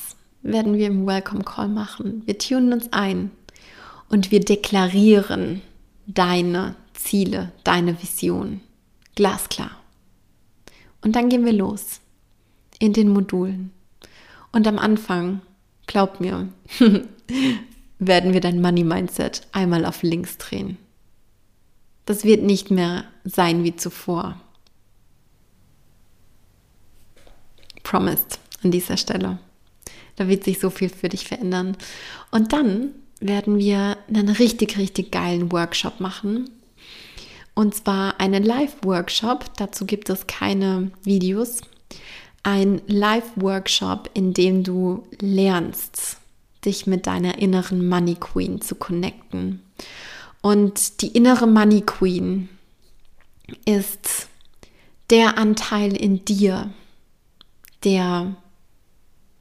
werden 0.43 0.77
wir 0.77 0.87
im 0.87 1.05
Welcome 1.05 1.43
Call 1.43 1.67
machen. 1.67 2.23
Wir 2.25 2.37
tunen 2.37 2.73
uns 2.73 2.91
ein 2.91 3.31
und 4.09 4.31
wir 4.31 4.39
deklarieren 4.39 5.61
deine 6.05 6.75
Ziele, 7.03 7.51
deine 7.63 8.01
Vision. 8.01 8.61
Glasklar. 9.15 9.71
Und 11.01 11.15
dann 11.15 11.29
gehen 11.29 11.45
wir 11.45 11.53
los 11.53 11.99
in 12.79 12.93
den 12.93 13.09
Modulen. 13.09 13.71
Und 14.51 14.67
am 14.67 14.79
Anfang, 14.79 15.41
glaub 15.87 16.19
mir, 16.19 16.49
werden 17.99 18.33
wir 18.33 18.41
dein 18.41 18.61
Money 18.61 18.83
Mindset 18.83 19.47
einmal 19.51 19.85
auf 19.85 20.03
links 20.03 20.37
drehen. 20.37 20.77
Das 22.05 22.23
wird 22.23 22.43
nicht 22.43 22.71
mehr 22.71 23.05
sein 23.23 23.63
wie 23.63 23.75
zuvor. 23.75 24.39
Promised 27.83 28.39
an 28.63 28.71
dieser 28.71 28.97
Stelle. 28.97 29.39
Da 30.15 30.27
wird 30.27 30.43
sich 30.43 30.59
so 30.59 30.69
viel 30.69 30.89
für 30.89 31.09
dich 31.09 31.27
verändern. 31.27 31.77
Und 32.31 32.53
dann 32.53 32.91
werden 33.19 33.57
wir 33.57 33.97
einen 34.07 34.29
richtig, 34.29 34.77
richtig 34.77 35.11
geilen 35.11 35.51
Workshop 35.51 35.99
machen, 35.99 36.49
und 37.61 37.75
zwar 37.75 38.19
einen 38.19 38.41
Live-Workshop, 38.41 39.45
dazu 39.57 39.85
gibt 39.85 40.09
es 40.09 40.25
keine 40.25 40.89
Videos. 41.03 41.61
Ein 42.41 42.81
Live-Workshop, 42.87 44.09
in 44.15 44.33
dem 44.33 44.63
du 44.63 45.03
lernst, 45.19 46.17
dich 46.65 46.87
mit 46.87 47.05
deiner 47.05 47.37
inneren 47.37 47.87
Money 47.87 48.15
Queen 48.15 48.61
zu 48.61 48.73
connecten. 48.73 49.61
Und 50.41 51.03
die 51.03 51.09
innere 51.09 51.45
Money 51.45 51.81
Queen 51.81 52.49
ist 53.65 54.27
der 55.11 55.37
Anteil 55.37 55.95
in 55.95 56.25
dir, 56.25 56.71
der 57.83 58.35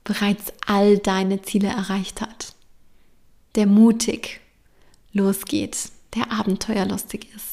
bereits 0.04 0.52
all 0.66 0.98
deine 0.98 1.40
Ziele 1.40 1.68
erreicht 1.68 2.20
hat, 2.20 2.54
der 3.54 3.64
mutig 3.64 4.40
losgeht, 5.14 5.90
der 6.14 6.30
abenteuerlustig 6.30 7.26
ist 7.34 7.49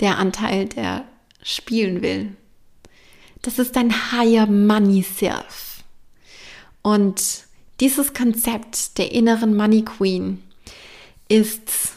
der 0.00 0.18
Anteil, 0.18 0.66
der 0.66 1.04
spielen 1.42 2.02
will. 2.02 2.34
Das 3.42 3.58
ist 3.58 3.76
dein 3.76 4.12
Higher 4.12 4.46
Money 4.46 5.02
Self. 5.02 5.84
Und 6.82 7.44
dieses 7.80 8.14
Konzept 8.14 8.98
der 8.98 9.12
inneren 9.12 9.56
Money 9.56 9.82
Queen 9.82 10.42
ist 11.28 11.94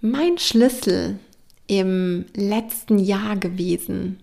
mein 0.00 0.38
Schlüssel 0.38 1.18
im 1.66 2.24
letzten 2.34 2.98
Jahr 2.98 3.36
gewesen, 3.36 4.18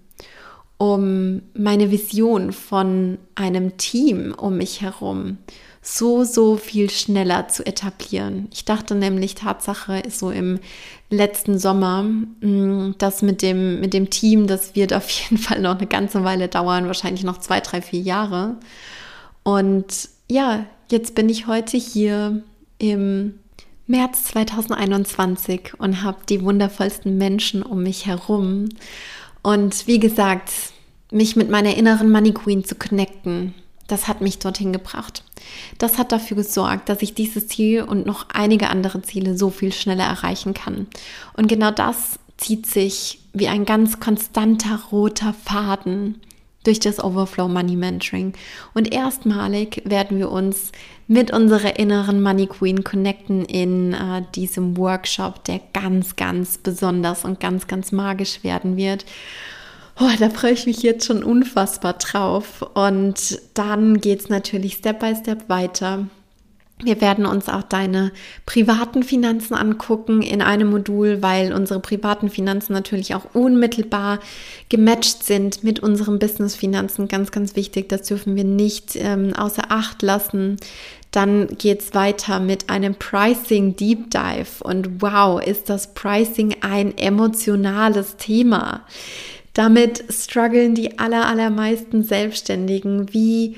um 0.77 1.41
meine 1.53 1.91
Vision 1.91 2.51
von 2.51 3.17
einem 3.35 3.77
Team 3.77 4.33
um 4.33 4.57
mich 4.57 4.81
herum 4.81 5.37
so, 5.87 6.25
so 6.25 6.57
viel 6.57 6.89
schneller 6.89 7.47
zu 7.47 7.65
etablieren. 7.65 8.49
Ich 8.51 8.65
dachte 8.65 8.93
nämlich, 8.93 9.35
Tatsache 9.35 9.99
ist 9.99 10.19
so 10.19 10.31
im 10.31 10.59
letzten 11.09 11.57
Sommer, 11.57 12.03
mm, 12.03 12.95
das 12.97 13.21
mit 13.21 13.41
dem, 13.41 13.79
mit 13.79 13.93
dem 13.93 14.09
Team, 14.09 14.47
das 14.47 14.75
wird 14.75 14.93
auf 14.93 15.09
jeden 15.09 15.37
Fall 15.37 15.61
noch 15.61 15.77
eine 15.77 15.87
ganze 15.87 16.23
Weile 16.23 16.47
dauern, 16.47 16.87
wahrscheinlich 16.87 17.23
noch 17.23 17.39
zwei, 17.39 17.59
drei, 17.59 17.81
vier 17.81 18.01
Jahre. 18.01 18.55
Und 19.43 20.09
ja, 20.29 20.65
jetzt 20.91 21.15
bin 21.15 21.29
ich 21.29 21.47
heute 21.47 21.77
hier 21.77 22.41
im 22.79 23.39
März 23.87 24.25
2021 24.25 25.73
und 25.77 26.03
habe 26.03 26.17
die 26.27 26.43
wundervollsten 26.43 27.17
Menschen 27.17 27.63
um 27.63 27.83
mich 27.83 28.05
herum. 28.05 28.67
Und 29.41 29.87
wie 29.87 29.99
gesagt, 29.99 30.51
mich 31.11 31.37
mit 31.37 31.49
meiner 31.49 31.75
inneren 31.75 32.11
Money 32.11 32.33
Queen 32.33 32.65
zu 32.65 32.75
connecten, 32.75 33.53
das 33.87 34.07
hat 34.07 34.21
mich 34.21 34.39
dorthin 34.39 34.73
gebracht. 34.73 35.23
Das 35.77 35.97
hat 35.97 36.11
dafür 36.11 36.37
gesorgt, 36.37 36.89
dass 36.89 37.01
ich 37.01 37.13
dieses 37.13 37.47
Ziel 37.47 37.83
und 37.83 38.05
noch 38.05 38.27
einige 38.33 38.69
andere 38.69 39.01
Ziele 39.01 39.37
so 39.37 39.49
viel 39.49 39.71
schneller 39.71 40.03
erreichen 40.03 40.53
kann. 40.53 40.87
Und 41.35 41.47
genau 41.47 41.71
das 41.71 42.19
zieht 42.37 42.65
sich 42.65 43.19
wie 43.33 43.47
ein 43.47 43.65
ganz 43.65 43.99
konstanter 43.99 44.79
roter 44.91 45.33
Faden 45.33 46.21
durch 46.63 46.79
das 46.79 47.01
Overflow 47.01 47.47
Money 47.47 47.77
Mentoring. 47.77 48.33
Und 48.73 48.93
erstmalig 48.93 49.81
werden 49.85 50.19
wir 50.19 50.29
uns 50.29 50.73
mit 51.07 51.31
unserer 51.31 51.79
inneren 51.79 52.21
Money 52.21 52.47
Queen 52.47 52.83
connecten 52.83 53.45
in 53.45 53.93
äh, 53.93 54.23
diesem 54.35 54.75
Workshop, 54.75 55.45
der 55.45 55.61
ganz, 55.73 56.17
ganz 56.17 56.57
besonders 56.57 57.23
und 57.23 57.39
ganz, 57.39 57.67
ganz 57.67 57.93
magisch 57.93 58.43
werden 58.43 58.75
wird. 58.75 59.05
Oh, 59.99 60.09
da 60.19 60.29
freue 60.29 60.51
ich 60.51 60.67
mich 60.67 60.83
jetzt 60.83 61.07
schon 61.07 61.23
unfassbar 61.23 61.93
drauf. 61.93 62.61
Und 62.75 63.39
dann 63.55 63.99
geht 63.99 64.19
es 64.19 64.29
natürlich 64.29 64.75
Step 64.75 64.99
by 64.99 65.15
Step 65.15 65.49
weiter. 65.49 66.07
Wir 66.83 67.01
werden 67.01 67.25
uns 67.25 67.49
auch 67.49 67.63
deine 67.63 68.11
privaten 68.45 69.01
Finanzen 69.01 69.55
angucken 69.55 70.21
in 70.21 70.43
einem 70.43 70.69
Modul, 70.69 71.23
weil 71.23 71.51
unsere 71.51 71.79
privaten 71.79 72.29
Finanzen 72.29 72.73
natürlich 72.73 73.15
auch 73.15 73.33
unmittelbar 73.33 74.19
gematcht 74.69 75.23
sind 75.23 75.63
mit 75.63 75.79
unseren 75.79 76.19
Business-Finanzen. 76.19 77.07
Ganz, 77.07 77.31
ganz 77.31 77.55
wichtig, 77.55 77.89
das 77.89 78.03
dürfen 78.03 78.35
wir 78.35 78.43
nicht 78.43 78.95
ähm, 78.95 79.33
außer 79.33 79.63
Acht 79.69 80.03
lassen. 80.03 80.57
Dann 81.09 81.47
geht 81.57 81.81
es 81.81 81.95
weiter 81.95 82.39
mit 82.39 82.69
einem 82.69 82.93
Pricing 82.93 83.75
Deep 83.75 84.11
Dive. 84.11 84.63
Und 84.63 85.01
wow, 85.01 85.41
ist 85.41 85.71
das 85.71 85.95
Pricing 85.95 86.57
ein 86.61 86.95
emotionales 86.95 88.17
Thema. 88.17 88.83
Damit 89.57 90.03
strugglen 90.11 90.75
die 90.75 90.99
aller, 90.99 91.25
allermeisten 91.25 92.03
Selbstständigen. 92.03 93.11
Wie, 93.11 93.55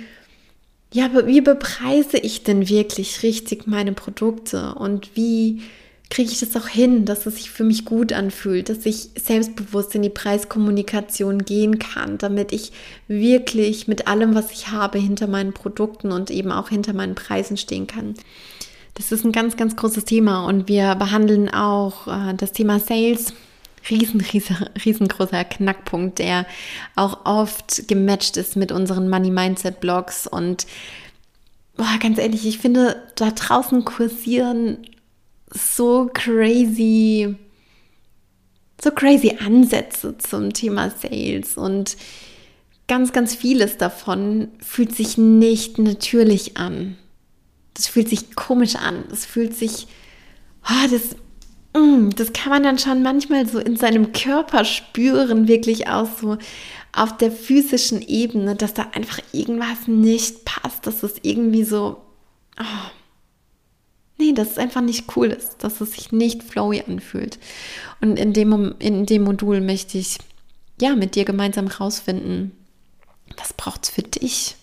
ja, 0.93 1.09
wie 1.25 1.41
bepreise 1.41 2.17
ich 2.17 2.43
denn 2.43 2.69
wirklich 2.69 3.21
richtig 3.21 3.67
meine 3.67 3.91
Produkte 3.91 4.75
und 4.75 5.17
wie 5.17 5.61
kriege 6.09 6.31
ich 6.31 6.39
das 6.39 6.55
auch 6.55 6.69
hin, 6.69 7.03
dass 7.03 7.25
es 7.25 7.35
sich 7.35 7.51
für 7.51 7.65
mich 7.65 7.83
gut 7.83 8.13
anfühlt, 8.13 8.69
dass 8.69 8.85
ich 8.85 9.09
selbstbewusst 9.19 9.93
in 9.93 10.01
die 10.01 10.09
Preiskommunikation 10.09 11.39
gehen 11.39 11.79
kann, 11.79 12.17
damit 12.17 12.53
ich 12.53 12.71
wirklich 13.09 13.89
mit 13.89 14.07
allem, 14.07 14.35
was 14.35 14.53
ich 14.53 14.69
habe, 14.69 14.99
hinter 14.99 15.27
meinen 15.27 15.51
Produkten 15.51 16.13
und 16.13 16.31
eben 16.31 16.53
auch 16.53 16.69
hinter 16.69 16.93
meinen 16.93 17.15
Preisen 17.15 17.57
stehen 17.57 17.87
kann. 17.87 18.13
Das 18.93 19.11
ist 19.11 19.25
ein 19.25 19.33
ganz, 19.33 19.57
ganz 19.57 19.75
großes 19.75 20.05
Thema 20.05 20.45
und 20.45 20.69
wir 20.69 20.95
behandeln 20.95 21.49
auch 21.49 22.07
äh, 22.07 22.33
das 22.35 22.53
Thema 22.53 22.79
Sales 22.79 23.33
riesen, 23.89 24.21
riesen, 24.21 24.57
riesengroßer 24.83 25.43
Knackpunkt, 25.45 26.19
der 26.19 26.45
auch 26.95 27.25
oft 27.25 27.87
gematcht 27.87 28.37
ist 28.37 28.55
mit 28.55 28.71
unseren 28.71 29.09
Money 29.09 29.31
Mindset 29.31 29.79
Blogs. 29.79 30.27
Und 30.27 30.67
boah, 31.75 31.97
ganz 31.99 32.17
ehrlich, 32.17 32.45
ich 32.47 32.59
finde, 32.59 33.03
da 33.15 33.31
draußen 33.31 33.85
kursieren 33.85 34.77
so 35.51 36.09
crazy, 36.13 37.35
so 38.81 38.91
crazy 38.91 39.37
Ansätze 39.39 40.17
zum 40.17 40.53
Thema 40.53 40.89
Sales 40.91 41.57
und 41.57 41.97
ganz, 42.87 43.13
ganz 43.13 43.35
vieles 43.35 43.77
davon 43.77 44.49
fühlt 44.59 44.95
sich 44.95 45.17
nicht 45.17 45.77
natürlich 45.77 46.57
an. 46.57 46.97
Das 47.75 47.87
fühlt 47.87 48.09
sich 48.09 48.35
komisch 48.35 48.75
an. 48.75 49.05
Das 49.09 49.25
fühlt 49.25 49.55
sich, 49.55 49.87
oh, 50.65 50.87
das 50.91 51.15
das 51.73 52.33
kann 52.33 52.51
man 52.51 52.63
dann 52.63 52.79
schon 52.79 53.03
manchmal 53.03 53.47
so 53.47 53.59
in 53.59 53.75
seinem 53.75 54.11
Körper 54.11 54.65
spüren, 54.65 55.47
wirklich 55.47 55.87
auch 55.87 56.07
so 56.19 56.37
auf 56.91 57.15
der 57.17 57.31
physischen 57.31 58.01
Ebene, 58.01 58.55
dass 58.55 58.73
da 58.73 58.87
einfach 58.93 59.19
irgendwas 59.31 59.87
nicht 59.87 60.45
passt, 60.45 60.87
dass 60.87 61.03
es 61.03 61.15
irgendwie 61.21 61.63
so, 61.63 62.01
oh, 62.59 62.89
nee, 64.17 64.33
dass 64.33 64.51
es 64.51 64.57
einfach 64.57 64.81
nicht 64.81 65.15
cool 65.15 65.27
ist, 65.27 65.63
dass 65.63 65.81
es 65.81 65.93
sich 65.93 66.11
nicht 66.11 66.43
flowy 66.43 66.83
anfühlt. 66.85 67.39
Und 68.01 68.17
in 68.17 68.33
dem, 68.33 68.75
in 68.79 69.05
dem 69.05 69.23
Modul 69.23 69.61
möchte 69.61 69.97
ich 69.97 70.17
ja 70.81 70.95
mit 70.95 71.15
dir 71.15 71.25
gemeinsam 71.25 71.67
rausfinden, 71.67 72.51
was 73.37 73.53
braucht 73.53 73.83
es 73.83 73.89
für 73.91 74.03
dich? 74.03 74.55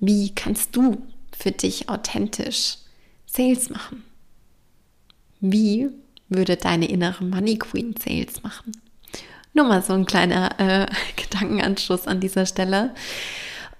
Wie 0.00 0.34
kannst 0.34 0.74
du 0.74 0.98
für 1.36 1.52
dich 1.52 1.88
authentisch 1.88 2.78
Sales 3.26 3.70
machen? 3.70 4.02
Wie 5.42 5.90
würde 6.28 6.56
deine 6.56 6.88
innere 6.88 7.24
Money 7.24 7.58
Queen 7.58 7.94
Sales 7.96 8.44
machen? 8.44 8.72
Nur 9.54 9.66
mal 9.66 9.82
so 9.82 9.92
ein 9.92 10.06
kleiner 10.06 10.58
äh, 10.58 10.86
Gedankenanschluss 11.20 12.06
an 12.06 12.20
dieser 12.20 12.46
Stelle. 12.46 12.94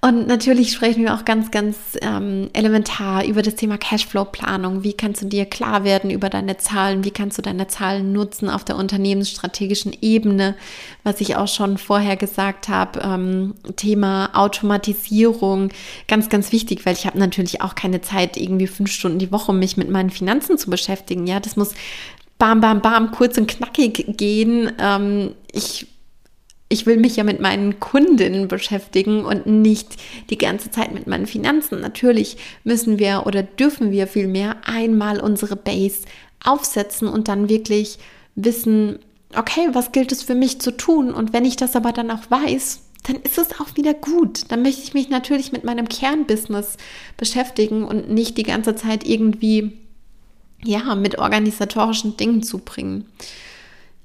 Und 0.05 0.27
natürlich 0.27 0.73
sprechen 0.73 1.05
wir 1.05 1.15
auch 1.15 1.25
ganz, 1.25 1.53
ganz 1.53 1.77
ähm, 2.01 2.51
elementar 2.55 3.25
über 3.25 3.41
das 3.41 3.55
Thema 3.55 3.79
Cashflow-Planung. 3.79 4.83
Wie 4.83 4.95
kannst 4.95 5.23
du 5.23 5.27
dir 5.27 5.47
klar 5.47 5.85
werden 5.85 6.11
über 6.11 6.29
deine 6.29 6.57
Zahlen? 6.57 7.05
Wie 7.05 7.13
kannst 7.13 7.39
du 7.39 7.43
deine 7.43 7.69
Zahlen 7.69 8.13
nutzen 8.13 8.51
auf 8.51 8.65
der 8.65 8.75
unternehmensstrategischen 8.79 9.97
Ebene? 10.01 10.57
Was 11.05 11.21
ich 11.21 11.37
auch 11.37 11.47
schon 11.47 11.79
vorher 11.79 12.17
gesagt 12.17 12.69
habe, 12.69 12.99
ähm, 12.99 13.55
Thema 13.77 14.31
Automatisierung, 14.33 15.69
ganz, 16.09 16.29
ganz 16.29 16.51
wichtig, 16.51 16.85
weil 16.85 16.95
ich 16.95 17.07
habe 17.07 17.21
natürlich 17.21 17.61
auch 17.61 17.77
keine 17.77 18.01
Zeit, 18.01 18.37
irgendwie 18.37 18.67
fünf 18.67 18.91
Stunden 18.91 19.21
die 19.21 19.31
Woche 19.31 19.53
mich 19.53 19.77
mit 19.77 19.89
meinen 19.89 20.11
Finanzen 20.11 20.59
zu 20.59 20.69
beschäftigen. 20.69 21.29
Ja, 21.29 21.39
das 21.39 21.55
muss 21.55 21.75
bam, 22.39 22.61
bam, 22.61 22.83
bam, 22.83 23.13
kurz 23.13 23.39
und 23.39 23.47
knackig 23.47 24.17
gehen. 24.17 24.73
Ähm, 24.81 25.37
ich 25.53 25.87
ich 26.73 26.87
will 26.87 26.97
mich 26.97 27.17
ja 27.17 27.25
mit 27.25 27.39
meinen 27.39 27.81
Kundinnen 27.81 28.49
beschäftigen 28.49 29.27
und 29.27 29.45
nicht 29.47 29.97
die 30.31 30.39
ganze 30.39 30.71
Zeit 30.71 30.93
mit 30.95 31.07
meinen 31.07 31.27
Finanzen. 31.27 31.81
Natürlich 31.81 32.39
müssen 32.65 32.99
wir 32.99 33.25
oder 33.27 33.43
dürfen 33.43 33.91
wir 33.91 34.07
vielmehr 34.07 34.57
einmal 34.65 35.21
unsere 35.21 35.55
Base 35.55 36.07
aufsetzen 36.43 37.09
und 37.09 37.29
dann 37.29 37.51
wirklich 37.51 37.99
wissen, 38.37 39.01
okay, 39.37 39.69
was 39.73 39.93
gilt 39.93 40.13
es 40.13 40.23
für 40.23 40.35
mich 40.35 40.63
zu 40.63 40.75
tun? 40.75 41.13
Und 41.13 41.35
wenn 41.35 41.45
ich 41.45 41.57
das 41.57 41.77
aber 41.77 41.93
dann 41.93 42.11
auch 42.11 42.31
weiß, 42.31 42.81
dann 43.03 43.17
ist 43.17 43.37
es 43.37 43.61
auch 43.61 43.77
wieder 43.77 43.93
gut. 43.93 44.51
Dann 44.51 44.63
möchte 44.63 44.83
ich 44.83 44.95
mich 44.95 45.11
natürlich 45.11 45.53
mit 45.53 45.65
meinem 45.65 45.91
Kernbusiness 45.91 46.79
beschäftigen 47.19 47.85
und 47.85 48.09
nicht 48.09 48.39
die 48.39 48.45
ganze 48.45 48.75
Zeit 48.77 49.07
irgendwie, 49.07 49.73
ja, 50.65 50.95
mit 50.95 51.19
organisatorischen 51.19 52.17
Dingen 52.17 52.43
zubringen. 52.43 53.05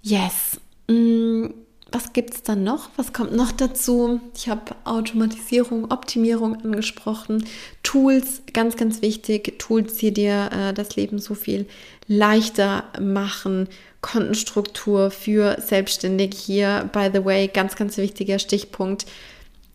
Yes. 0.02 0.60
Mm 0.90 1.48
was 1.92 2.12
gibt 2.12 2.34
es 2.34 2.44
dann 2.44 2.64
noch? 2.64 2.90
Was 2.98 3.14
kommt 3.14 3.34
noch 3.34 3.52
dazu? 3.52 4.20
Ich 4.36 4.50
habe 4.50 4.76
Automatisierung, 4.84 5.90
Optimierung 5.92 6.56
angesprochen. 6.62 7.46
Tools, 7.84 8.42
ganz, 8.54 8.76
ganz 8.76 9.02
wichtig. 9.02 9.58
Tools, 9.60 9.96
die 9.96 10.14
dir 10.14 10.50
äh, 10.52 10.74
das 10.74 10.96
Leben 10.96 11.20
so 11.20 11.34
viel 11.34 11.66
leichter 12.08 12.84
machen. 13.00 13.70
Kontenstruktur 14.02 15.12
für 15.12 15.60
Selbstständige 15.62 16.36
hier, 16.36 16.90
by 16.92 17.10
the 17.14 17.24
way, 17.24 17.48
ganz, 17.48 17.76
ganz 17.76 17.98
wichtiger 17.98 18.40
Stichpunkt. 18.40 19.06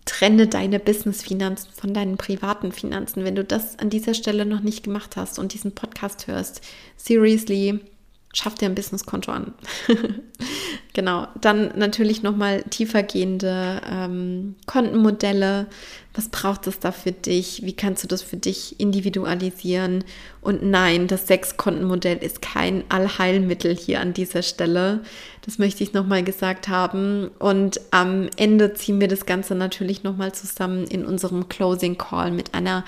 Trenne 0.04 0.48
deine 0.48 0.80
Business-Finanzen 0.80 1.70
von 1.72 1.94
deinen 1.94 2.16
privaten 2.16 2.72
Finanzen. 2.72 3.24
Wenn 3.24 3.36
du 3.36 3.44
das 3.44 3.78
an 3.78 3.88
dieser 3.88 4.14
Stelle 4.14 4.44
noch 4.44 4.60
nicht 4.60 4.82
gemacht 4.82 5.16
hast 5.16 5.38
und 5.38 5.54
diesen 5.54 5.74
Podcast 5.74 6.26
hörst, 6.26 6.60
seriously, 6.96 7.80
schaff 8.32 8.54
dir 8.54 8.66
ein 8.66 8.74
Businesskonto 8.74 9.32
an. 9.32 9.54
genau. 10.92 11.28
Dann 11.40 11.72
natürlich 11.76 12.22
nochmal 12.22 12.62
tiefergehende 12.64 13.80
ähm, 13.90 14.56
Kontenmodelle. 14.66 15.66
Was 16.14 16.28
braucht 16.28 16.66
es 16.66 16.78
da 16.78 16.92
für 16.92 17.12
dich? 17.12 17.62
Wie 17.64 17.72
kannst 17.74 18.04
du 18.04 18.08
das 18.08 18.22
für 18.22 18.36
dich 18.36 18.78
individualisieren? 18.78 20.04
Und 20.40 20.62
nein, 20.62 21.06
das 21.06 21.26
Sechs-Kontenmodell 21.26 22.18
ist 22.18 22.42
kein 22.42 22.84
Allheilmittel 22.90 23.74
hier 23.74 24.00
an 24.00 24.12
dieser 24.12 24.42
Stelle. 24.42 25.00
Das 25.42 25.58
möchte 25.58 25.82
ich 25.82 25.94
nochmal 25.94 26.22
gesagt 26.22 26.68
haben. 26.68 27.30
Und 27.38 27.80
am 27.90 28.28
Ende 28.36 28.74
ziehen 28.74 29.00
wir 29.00 29.08
das 29.08 29.26
Ganze 29.26 29.54
natürlich 29.54 30.02
nochmal 30.02 30.32
zusammen 30.32 30.86
in 30.86 31.04
unserem 31.04 31.48
Closing 31.48 31.96
Call 31.96 32.30
mit 32.30 32.54
einer 32.54 32.84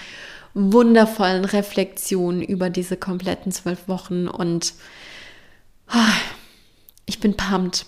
wundervollen 0.55 1.45
Reflexion 1.45 2.41
über 2.41 2.71
diese 2.71 2.97
kompletten 2.97 3.51
zwölf 3.53 3.89
Wochen 3.89 4.29
und 4.29 4.75
ich 7.07 7.21
bin 7.21 7.37
pumped. 7.37 7.87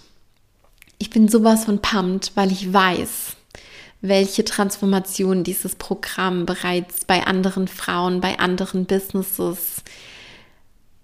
Ich 0.98 1.10
bin 1.10 1.28
sowas 1.28 1.64
von 1.64 1.80
pumped, 1.80 2.32
weil 2.34 2.52
ich 2.52 2.72
weiß, 2.72 3.36
welche 4.00 4.44
Transformation 4.44 5.44
dieses 5.44 5.74
Programm 5.74 6.46
bereits 6.46 7.04
bei 7.04 7.26
anderen 7.26 7.68
Frauen, 7.68 8.20
bei 8.20 8.38
anderen 8.38 8.86
Businesses 8.86 9.82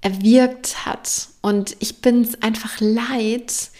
erwirkt 0.00 0.86
hat. 0.86 1.28
Und 1.40 1.76
ich 1.80 2.00
bin 2.00 2.22
es 2.22 2.42
einfach 2.42 2.80
leid, 2.80 3.70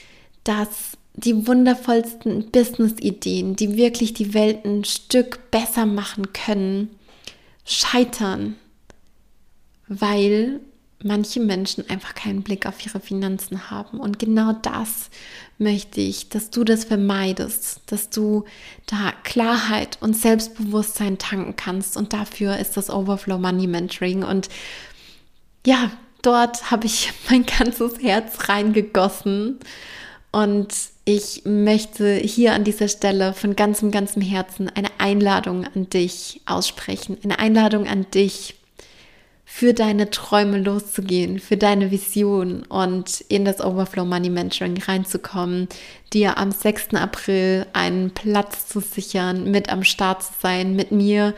dass 0.44 0.96
die 1.14 1.46
wundervollsten 1.46 2.50
Business-Ideen, 2.50 3.56
die 3.56 3.76
wirklich 3.76 4.14
die 4.14 4.34
Welt 4.34 4.64
ein 4.64 4.84
Stück 4.84 5.50
besser 5.50 5.84
machen 5.86 6.32
können, 6.32 6.90
scheitern, 7.64 8.56
weil 9.88 10.60
manche 11.04 11.40
Menschen 11.40 11.88
einfach 11.88 12.14
keinen 12.14 12.42
Blick 12.42 12.66
auf 12.66 12.84
ihre 12.84 13.00
Finanzen 13.00 13.70
haben. 13.70 14.00
Und 14.00 14.18
genau 14.18 14.52
das 14.52 15.10
möchte 15.58 16.00
ich, 16.00 16.28
dass 16.28 16.50
du 16.50 16.64
das 16.64 16.84
vermeidest, 16.84 17.80
dass 17.86 18.10
du 18.10 18.44
da 18.86 19.12
Klarheit 19.22 19.98
und 20.00 20.16
Selbstbewusstsein 20.16 21.18
tanken 21.18 21.56
kannst. 21.56 21.96
Und 21.96 22.12
dafür 22.12 22.58
ist 22.58 22.76
das 22.76 22.90
Overflow 22.90 23.38
Money 23.38 23.66
Mentoring. 23.66 24.22
Und 24.22 24.48
ja, 25.66 25.90
dort 26.22 26.70
habe 26.70 26.86
ich 26.86 27.12
mein 27.30 27.46
ganzes 27.46 27.98
Herz 28.00 28.48
reingegossen. 28.48 29.58
Und 30.30 30.74
ich 31.04 31.42
möchte 31.44 32.14
hier 32.14 32.54
an 32.54 32.64
dieser 32.64 32.88
Stelle 32.88 33.34
von 33.34 33.56
ganzem, 33.56 33.90
ganzem 33.90 34.22
Herzen 34.22 34.70
eine 34.70 34.88
Einladung 34.98 35.66
an 35.66 35.90
dich 35.90 36.40
aussprechen. 36.46 37.18
Eine 37.22 37.38
Einladung 37.38 37.86
an 37.86 38.06
dich, 38.12 38.54
für 39.54 39.74
deine 39.74 40.08
Träume 40.08 40.58
loszugehen, 40.58 41.38
für 41.38 41.58
deine 41.58 41.90
Vision 41.90 42.62
und 42.70 43.20
in 43.28 43.44
das 43.44 43.60
Overflow 43.60 44.06
Money 44.06 44.30
Mentoring 44.30 44.78
reinzukommen, 44.82 45.68
dir 46.14 46.38
am 46.38 46.50
6. 46.50 46.94
April 46.94 47.66
einen 47.74 48.12
Platz 48.12 48.66
zu 48.66 48.80
sichern, 48.80 49.50
mit 49.50 49.68
am 49.68 49.84
Start 49.84 50.22
zu 50.22 50.32
sein, 50.40 50.74
mit 50.74 50.90
mir, 50.90 51.34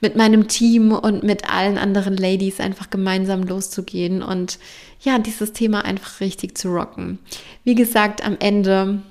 mit 0.00 0.14
meinem 0.14 0.46
Team 0.46 0.92
und 0.92 1.24
mit 1.24 1.50
allen 1.52 1.76
anderen 1.76 2.16
Ladies 2.16 2.60
einfach 2.60 2.88
gemeinsam 2.88 3.42
loszugehen 3.42 4.22
und 4.22 4.60
ja, 5.00 5.18
dieses 5.18 5.52
Thema 5.52 5.84
einfach 5.84 6.20
richtig 6.20 6.56
zu 6.56 6.68
rocken. 6.68 7.18
Wie 7.64 7.74
gesagt, 7.74 8.24
am 8.24 8.36
Ende 8.38 9.02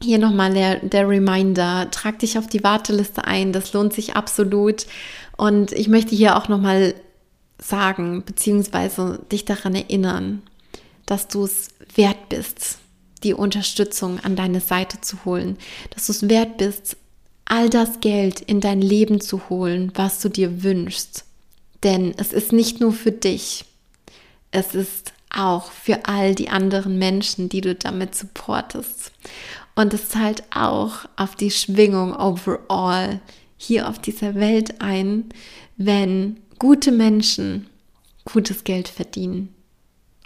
hier 0.00 0.18
nochmal 0.18 0.54
der, 0.54 0.76
der 0.76 1.06
Reminder, 1.06 1.90
trag 1.90 2.20
dich 2.20 2.38
auf 2.38 2.46
die 2.46 2.64
Warteliste 2.64 3.26
ein, 3.26 3.52
das 3.52 3.74
lohnt 3.74 3.92
sich 3.92 4.16
absolut. 4.16 4.86
Und 5.36 5.72
ich 5.72 5.88
möchte 5.88 6.16
hier 6.16 6.36
auch 6.36 6.48
nochmal 6.48 6.94
sagen, 7.62 8.24
beziehungsweise 8.24 9.20
dich 9.30 9.44
daran 9.44 9.74
erinnern, 9.74 10.42
dass 11.06 11.28
du 11.28 11.44
es 11.44 11.68
wert 11.94 12.28
bist, 12.28 12.78
die 13.22 13.34
Unterstützung 13.34 14.20
an 14.20 14.36
deine 14.36 14.60
Seite 14.60 15.00
zu 15.00 15.24
holen, 15.24 15.56
dass 15.90 16.06
du 16.06 16.12
es 16.12 16.28
wert 16.28 16.58
bist, 16.58 16.96
all 17.44 17.70
das 17.70 18.00
Geld 18.00 18.40
in 18.40 18.60
dein 18.60 18.80
Leben 18.80 19.20
zu 19.20 19.48
holen, 19.48 19.92
was 19.94 20.20
du 20.20 20.28
dir 20.28 20.62
wünschst. 20.62 21.24
Denn 21.82 22.14
es 22.16 22.32
ist 22.32 22.52
nicht 22.52 22.80
nur 22.80 22.92
für 22.92 23.12
dich, 23.12 23.64
es 24.50 24.74
ist 24.74 25.12
auch 25.34 25.72
für 25.72 26.04
all 26.06 26.34
die 26.34 26.50
anderen 26.50 26.98
Menschen, 26.98 27.48
die 27.48 27.60
du 27.60 27.74
damit 27.74 28.14
supportest. 28.14 29.12
Und 29.74 29.94
es 29.94 30.10
zahlt 30.10 30.44
auch 30.54 31.06
auf 31.16 31.34
die 31.36 31.50
Schwingung 31.50 32.14
overall 32.14 33.20
hier 33.56 33.88
auf 33.88 33.98
dieser 33.98 34.34
Welt 34.34 34.80
ein, 34.80 35.30
wenn 35.76 36.36
gute 36.62 36.92
Menschen 36.92 37.66
gutes 38.24 38.62
Geld 38.62 38.86
verdienen. 38.86 39.52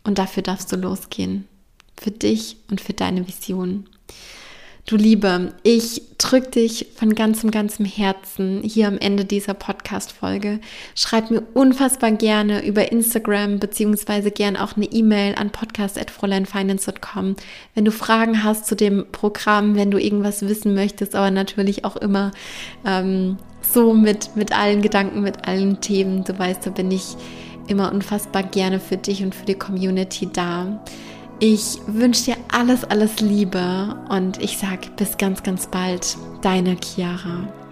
Und 0.05 0.19
dafür 0.19 0.43
darfst 0.43 0.71
du 0.71 0.77
losgehen. 0.77 1.49
Für 1.99 2.11
dich 2.11 2.59
und 2.71 2.79
für 2.83 2.93
deine 2.93 3.27
Vision. 3.27 3.89
Du 4.85 4.97
Liebe, 4.97 5.55
ich 5.63 6.03
drücke 6.19 6.51
dich 6.51 6.89
von 6.95 7.15
ganzem, 7.15 7.51
ganzem 7.51 7.87
Herzen 7.87 8.63
hier 8.63 8.87
am 8.87 8.99
Ende 8.99 9.25
dieser 9.25 9.55
Podcast-Folge. 9.55 10.61
Schreib 10.95 11.31
mir 11.31 11.43
unfassbar 11.55 12.13
gerne 12.13 12.67
über 12.67 12.93
Instagram 12.93 13.59
beziehungsweise 13.59 14.31
gern 14.31 14.59
auch 14.59 14.77
eine 14.77 14.93
E-Mail 14.93 15.37
an 15.37 15.53
podcast.fräuleinfinance.com, 15.53 17.37
wenn 17.75 17.85
du 17.87 17.93
Fragen 17.93 18.45
hast 18.45 18.67
zu 18.67 18.77
dem 18.77 19.07
Programm, 19.11 19.75
wenn 19.75 19.91
du 19.91 19.99
irgendwas 19.99 20.43
wissen 20.43 20.75
möchtest, 20.75 21.15
aber 21.15 21.31
natürlich 21.31 21.87
auch 21.87 21.97
immer 21.97 22.33
ähm, 22.85 23.39
so 23.73 23.93
mit, 23.93 24.37
mit 24.37 24.57
allen 24.57 24.83
Gedanken, 24.83 25.23
mit 25.23 25.47
allen 25.47 25.81
Themen. 25.81 26.25
Du 26.25 26.39
weißt, 26.39 26.67
da 26.67 26.71
bin 26.71 26.91
ich 26.91 27.17
immer 27.69 27.93
unfassbar 27.93 28.43
gerne 28.43 28.81
für 28.81 28.97
dich 28.97 29.23
und 29.23 29.35
für 29.35 29.47
die 29.47 29.55
Community 29.55 30.29
da. 30.33 30.81
Ich 31.39 31.79
wünsche 31.87 32.25
dir 32.25 32.37
alles, 32.51 32.85
alles 32.85 33.21
Liebe 33.21 33.95
und 34.09 34.43
ich 34.43 34.57
sage 34.57 34.89
bis 34.97 35.19
ganz, 35.19 35.43
ganz 35.43 35.67
bald, 35.67 36.17
deine 36.41 36.77
Chiara. 36.77 37.66